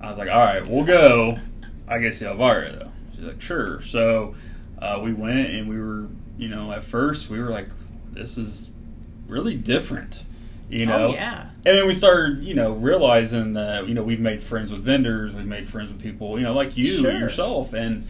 I 0.00 0.08
was 0.08 0.18
like, 0.18 0.28
all 0.30 0.38
right, 0.44 0.68
we'll 0.68 0.84
go. 0.84 1.38
I 1.88 1.98
guess 1.98 2.20
Elvira 2.22 2.72
though. 2.72 2.90
She's 3.14 3.24
like, 3.24 3.40
sure. 3.40 3.80
So 3.82 4.34
uh, 4.80 5.00
we 5.02 5.12
went 5.14 5.48
and 5.50 5.68
we 5.68 5.78
were, 5.80 6.08
you 6.36 6.48
know, 6.48 6.72
at 6.72 6.82
first 6.82 7.30
we 7.30 7.40
were 7.40 7.50
like, 7.50 7.68
this 8.12 8.36
is 8.36 8.70
really 9.28 9.54
different, 9.54 10.24
you 10.68 10.86
know. 10.86 11.08
Oh 11.08 11.12
yeah. 11.12 11.50
And 11.66 11.78
then 11.78 11.86
we 11.86 11.94
started, 11.94 12.42
you 12.44 12.54
know, 12.54 12.72
realizing 12.72 13.54
that 13.54 13.88
you 13.88 13.94
know 13.94 14.02
we've 14.02 14.20
made 14.20 14.42
friends 14.42 14.70
with 14.70 14.82
vendors, 14.82 15.32
we've 15.34 15.46
made 15.46 15.68
friends 15.68 15.92
with 15.92 16.00
people, 16.02 16.38
you 16.38 16.44
know, 16.44 16.52
like 16.54 16.76
you 16.76 17.00
Sure. 17.00 17.12
yourself, 17.12 17.72
and 17.72 18.04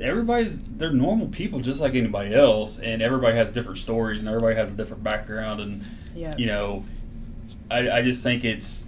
everybody's 0.00 0.60
they're 0.62 0.92
normal 0.92 1.26
people 1.28 1.60
just 1.60 1.80
like 1.80 1.94
anybody 1.94 2.34
else, 2.34 2.78
and 2.78 3.02
everybody 3.02 3.36
has 3.36 3.50
different 3.50 3.78
stories, 3.78 4.20
and 4.20 4.28
everybody 4.28 4.54
has 4.54 4.70
a 4.70 4.74
different 4.74 5.02
background, 5.02 5.60
and 5.60 5.84
Yes. 6.14 6.38
you 6.38 6.46
know, 6.46 6.84
I, 7.70 7.90
I 7.98 8.02
just 8.02 8.22
think 8.22 8.44
it's 8.44 8.86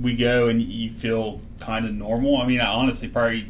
we 0.00 0.14
go 0.16 0.48
and 0.48 0.62
you 0.62 0.90
feel 0.90 1.40
kind 1.60 1.84
of 1.86 1.92
normal. 1.92 2.38
I 2.38 2.46
mean, 2.46 2.60
I 2.60 2.66
honestly 2.68 3.08
probably 3.08 3.46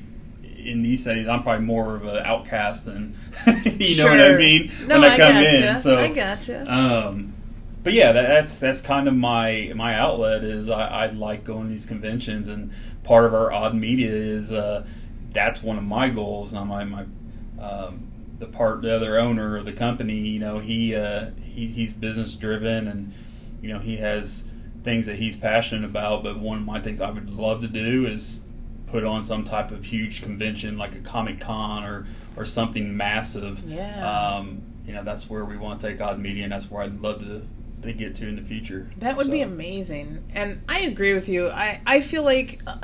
in 0.56 0.82
these 0.82 1.02
settings, 1.04 1.28
I'm 1.28 1.42
probably 1.42 1.64
more 1.66 1.96
of 1.96 2.04
an 2.06 2.22
outcast 2.24 2.84
than 2.86 3.16
you 3.76 3.96
know 3.96 4.06
what 4.06 4.20
I 4.20 4.36
mean 4.36 4.70
No, 4.86 5.00
when 5.00 5.10
I 5.10 5.16
come 5.16 5.34
gotcha. 5.34 5.74
in. 5.74 5.80
So 5.80 5.98
I 5.98 6.08
gotcha. 6.08 6.72
um, 6.72 7.31
but 7.82 7.92
yeah, 7.92 8.12
that, 8.12 8.28
that's 8.28 8.58
that's 8.58 8.80
kind 8.80 9.08
of 9.08 9.14
my 9.14 9.72
my 9.74 9.94
outlet 9.94 10.44
is 10.44 10.70
I, 10.70 10.86
I 10.86 11.06
like 11.08 11.44
going 11.44 11.64
to 11.64 11.68
these 11.68 11.86
conventions, 11.86 12.48
and 12.48 12.72
part 13.02 13.24
of 13.24 13.34
our 13.34 13.52
odd 13.52 13.74
media 13.74 14.10
is 14.10 14.52
uh, 14.52 14.86
that's 15.32 15.62
one 15.62 15.78
of 15.78 15.84
my 15.84 16.08
goals. 16.08 16.52
Now 16.52 16.64
my 16.64 16.84
my 16.84 17.06
um, 17.60 18.08
the 18.38 18.46
part 18.46 18.82
the 18.82 18.94
other 18.94 19.18
owner 19.18 19.56
of 19.56 19.64
the 19.64 19.72
company, 19.72 20.18
you 20.18 20.38
know, 20.38 20.60
he 20.60 20.94
uh, 20.94 21.30
he 21.40 21.66
he's 21.66 21.92
business 21.92 22.36
driven, 22.36 22.86
and 22.86 23.12
you 23.60 23.72
know 23.72 23.80
he 23.80 23.96
has 23.96 24.44
things 24.84 25.06
that 25.06 25.16
he's 25.16 25.36
passionate 25.36 25.84
about. 25.84 26.22
But 26.22 26.38
one 26.38 26.58
of 26.58 26.64
my 26.64 26.80
things 26.80 27.00
I 27.00 27.10
would 27.10 27.30
love 27.30 27.62
to 27.62 27.68
do 27.68 28.06
is 28.06 28.42
put 28.86 29.04
on 29.04 29.22
some 29.24 29.44
type 29.44 29.70
of 29.70 29.84
huge 29.84 30.22
convention 30.22 30.76
like 30.76 30.94
a 30.94 31.00
Comic 31.00 31.40
Con 31.40 31.82
or 31.82 32.06
or 32.36 32.44
something 32.44 32.96
massive. 32.96 33.60
Yeah. 33.66 34.36
Um, 34.36 34.62
you 34.86 34.92
know, 34.92 35.02
that's 35.02 35.30
where 35.30 35.44
we 35.44 35.56
want 35.56 35.80
to 35.80 35.88
take 35.88 36.00
odd 36.00 36.18
media, 36.18 36.44
and 36.44 36.52
that's 36.52 36.70
where 36.70 36.82
I'd 36.82 37.00
love 37.00 37.20
to 37.20 37.42
to 37.82 37.92
get 37.92 38.14
to 38.16 38.28
in 38.28 38.36
the 38.36 38.42
future. 38.42 38.88
That 38.98 39.16
would 39.16 39.30
be 39.30 39.42
amazing. 39.42 40.24
And 40.34 40.62
I 40.68 40.80
agree 40.80 41.14
with 41.14 41.28
you. 41.28 41.48
I, 41.48 41.80
I 41.86 42.00
feel 42.00 42.22
like 42.22 42.60
uh, 42.66 42.78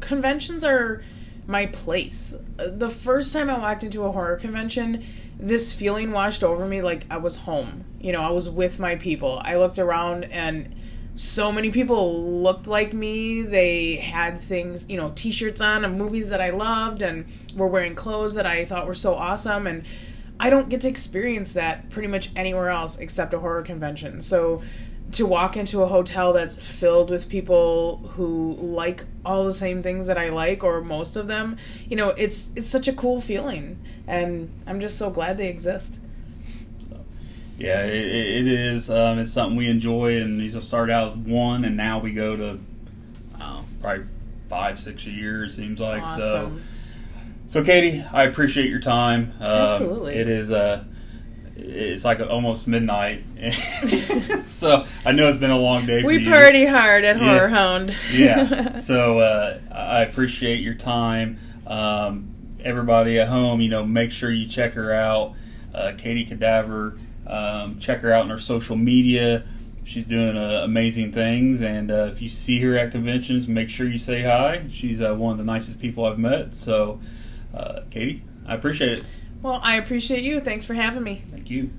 conventions 0.00 0.64
are 0.64 1.02
my 1.46 1.66
place. 1.66 2.34
The 2.56 2.90
first 2.90 3.32
time 3.32 3.50
I 3.50 3.58
walked 3.58 3.82
into 3.82 4.04
a 4.04 4.12
horror 4.12 4.36
convention, 4.36 5.04
this 5.38 5.74
feeling 5.74 6.12
washed 6.12 6.44
over 6.44 6.66
me 6.66 6.82
like 6.82 7.04
I 7.10 7.16
was 7.16 7.36
home. 7.36 7.84
You 8.00 8.12
know, 8.12 8.22
I 8.22 8.30
was 8.30 8.48
with 8.48 8.78
my 8.78 8.96
people. 8.96 9.40
I 9.44 9.56
looked 9.56 9.78
around 9.78 10.24
and 10.24 10.74
so 11.14 11.52
many 11.52 11.70
people 11.70 12.42
looked 12.42 12.66
like 12.66 12.94
me. 12.94 13.42
They 13.42 13.96
had 13.96 14.38
things, 14.38 14.88
you 14.88 14.96
know, 14.96 15.12
t 15.14 15.30
shirts 15.30 15.60
on 15.60 15.84
of 15.84 15.92
movies 15.92 16.30
that 16.30 16.40
I 16.40 16.50
loved 16.50 17.02
and 17.02 17.26
were 17.54 17.66
wearing 17.66 17.94
clothes 17.94 18.34
that 18.34 18.46
I 18.46 18.64
thought 18.64 18.86
were 18.86 18.94
so 18.94 19.14
awesome. 19.14 19.66
And 19.66 19.84
I 20.42 20.50
don't 20.50 20.68
get 20.68 20.80
to 20.80 20.88
experience 20.88 21.52
that 21.52 21.88
pretty 21.88 22.08
much 22.08 22.30
anywhere 22.34 22.68
else 22.68 22.98
except 22.98 23.32
a 23.32 23.38
horror 23.38 23.62
convention. 23.62 24.20
So 24.20 24.62
to 25.12 25.24
walk 25.24 25.56
into 25.56 25.82
a 25.82 25.86
hotel 25.86 26.32
that's 26.32 26.56
filled 26.56 27.10
with 27.10 27.28
people 27.28 27.98
who 28.14 28.54
like 28.54 29.04
all 29.24 29.44
the 29.44 29.52
same 29.52 29.80
things 29.80 30.06
that 30.08 30.18
I 30.18 30.30
like 30.30 30.64
or 30.64 30.80
most 30.80 31.14
of 31.14 31.28
them, 31.28 31.58
you 31.88 31.94
know, 31.94 32.08
it's 32.08 32.50
it's 32.56 32.68
such 32.68 32.88
a 32.88 32.92
cool 32.92 33.20
feeling 33.20 33.78
and 34.08 34.50
I'm 34.66 34.80
just 34.80 34.98
so 34.98 35.10
glad 35.10 35.38
they 35.38 35.48
exist. 35.48 36.00
Yeah, 37.56 37.84
it, 37.84 37.94
it 37.94 38.48
is. 38.48 38.90
Um, 38.90 39.20
it's 39.20 39.30
something 39.30 39.56
we 39.56 39.68
enjoy, 39.68 40.20
and 40.20 40.40
these 40.40 40.54
will 40.56 40.62
start 40.62 40.90
out 40.90 41.12
as 41.12 41.16
one, 41.18 41.64
and 41.64 41.76
now 41.76 42.00
we 42.00 42.12
go 42.12 42.34
to 42.34 42.58
uh, 43.40 43.62
probably 43.80 44.06
five, 44.48 44.80
six 44.80 45.06
a 45.06 45.10
year. 45.10 45.44
It 45.44 45.50
seems 45.50 45.78
like 45.78 46.02
awesome. 46.02 46.20
So, 46.20 46.52
Katie, 47.64 48.02
I 48.12 48.24
appreciate 48.24 48.70
your 48.70 48.80
time. 48.80 49.32
Um, 49.40 49.46
Absolutely. 49.48 50.14
it 50.14 50.28
is 50.28 50.50
Uh, 50.50 50.84
it's 51.56 52.04
like 52.04 52.18
almost 52.20 52.66
midnight, 52.66 53.24
so 54.46 54.84
I 55.04 55.12
know 55.12 55.28
it's 55.28 55.38
been 55.38 55.50
a 55.50 55.58
long 55.58 55.86
day. 55.86 56.00
for 56.00 56.08
we 56.08 56.24
party 56.24 56.64
hard 56.66 57.04
at 57.04 57.18
Yeah. 57.18 57.24
Horror 57.34 57.48
Hound. 57.48 57.94
yeah. 58.12 58.68
So 58.70 59.20
uh, 59.20 59.58
I 59.70 60.02
appreciate 60.02 60.60
your 60.60 60.74
time. 60.74 61.38
Um, 61.66 62.34
everybody 62.64 63.18
at 63.20 63.28
home, 63.28 63.60
you 63.60 63.68
know, 63.68 63.84
make 63.84 64.12
sure 64.12 64.30
you 64.30 64.46
check 64.48 64.72
her 64.74 64.92
out, 64.92 65.34
uh, 65.74 65.92
Katie 65.96 66.24
Cadaver. 66.24 66.98
Um, 67.26 67.78
check 67.78 68.00
her 68.00 68.12
out 68.12 68.22
on 68.22 68.30
her 68.30 68.38
social 68.40 68.76
media. 68.76 69.44
She's 69.84 70.06
doing 70.06 70.36
uh, 70.36 70.62
amazing 70.64 71.12
things, 71.12 71.60
and 71.60 71.90
uh, 71.90 72.08
if 72.12 72.22
you 72.22 72.28
see 72.28 72.60
her 72.62 72.76
at 72.76 72.92
conventions, 72.92 73.46
make 73.46 73.68
sure 73.68 73.86
you 73.88 73.98
say 73.98 74.22
hi. 74.22 74.64
She's 74.70 75.00
uh, 75.00 75.14
one 75.14 75.32
of 75.32 75.38
the 75.38 75.44
nicest 75.44 75.80
people 75.80 76.04
I've 76.06 76.18
met. 76.18 76.54
So, 76.54 77.00
uh, 77.00 77.06
Uh, 77.54 77.82
Katie, 77.90 78.22
I 78.46 78.54
appreciate 78.54 79.00
it. 79.00 79.04
well, 79.42 79.60
I 79.62 79.76
appreciate 79.76 80.22
you. 80.24 80.40
Thanks 80.40 80.64
for 80.64 80.74
having 80.74 81.02
me. 81.02 81.22
Thank 81.30 81.50
you. 81.50 81.70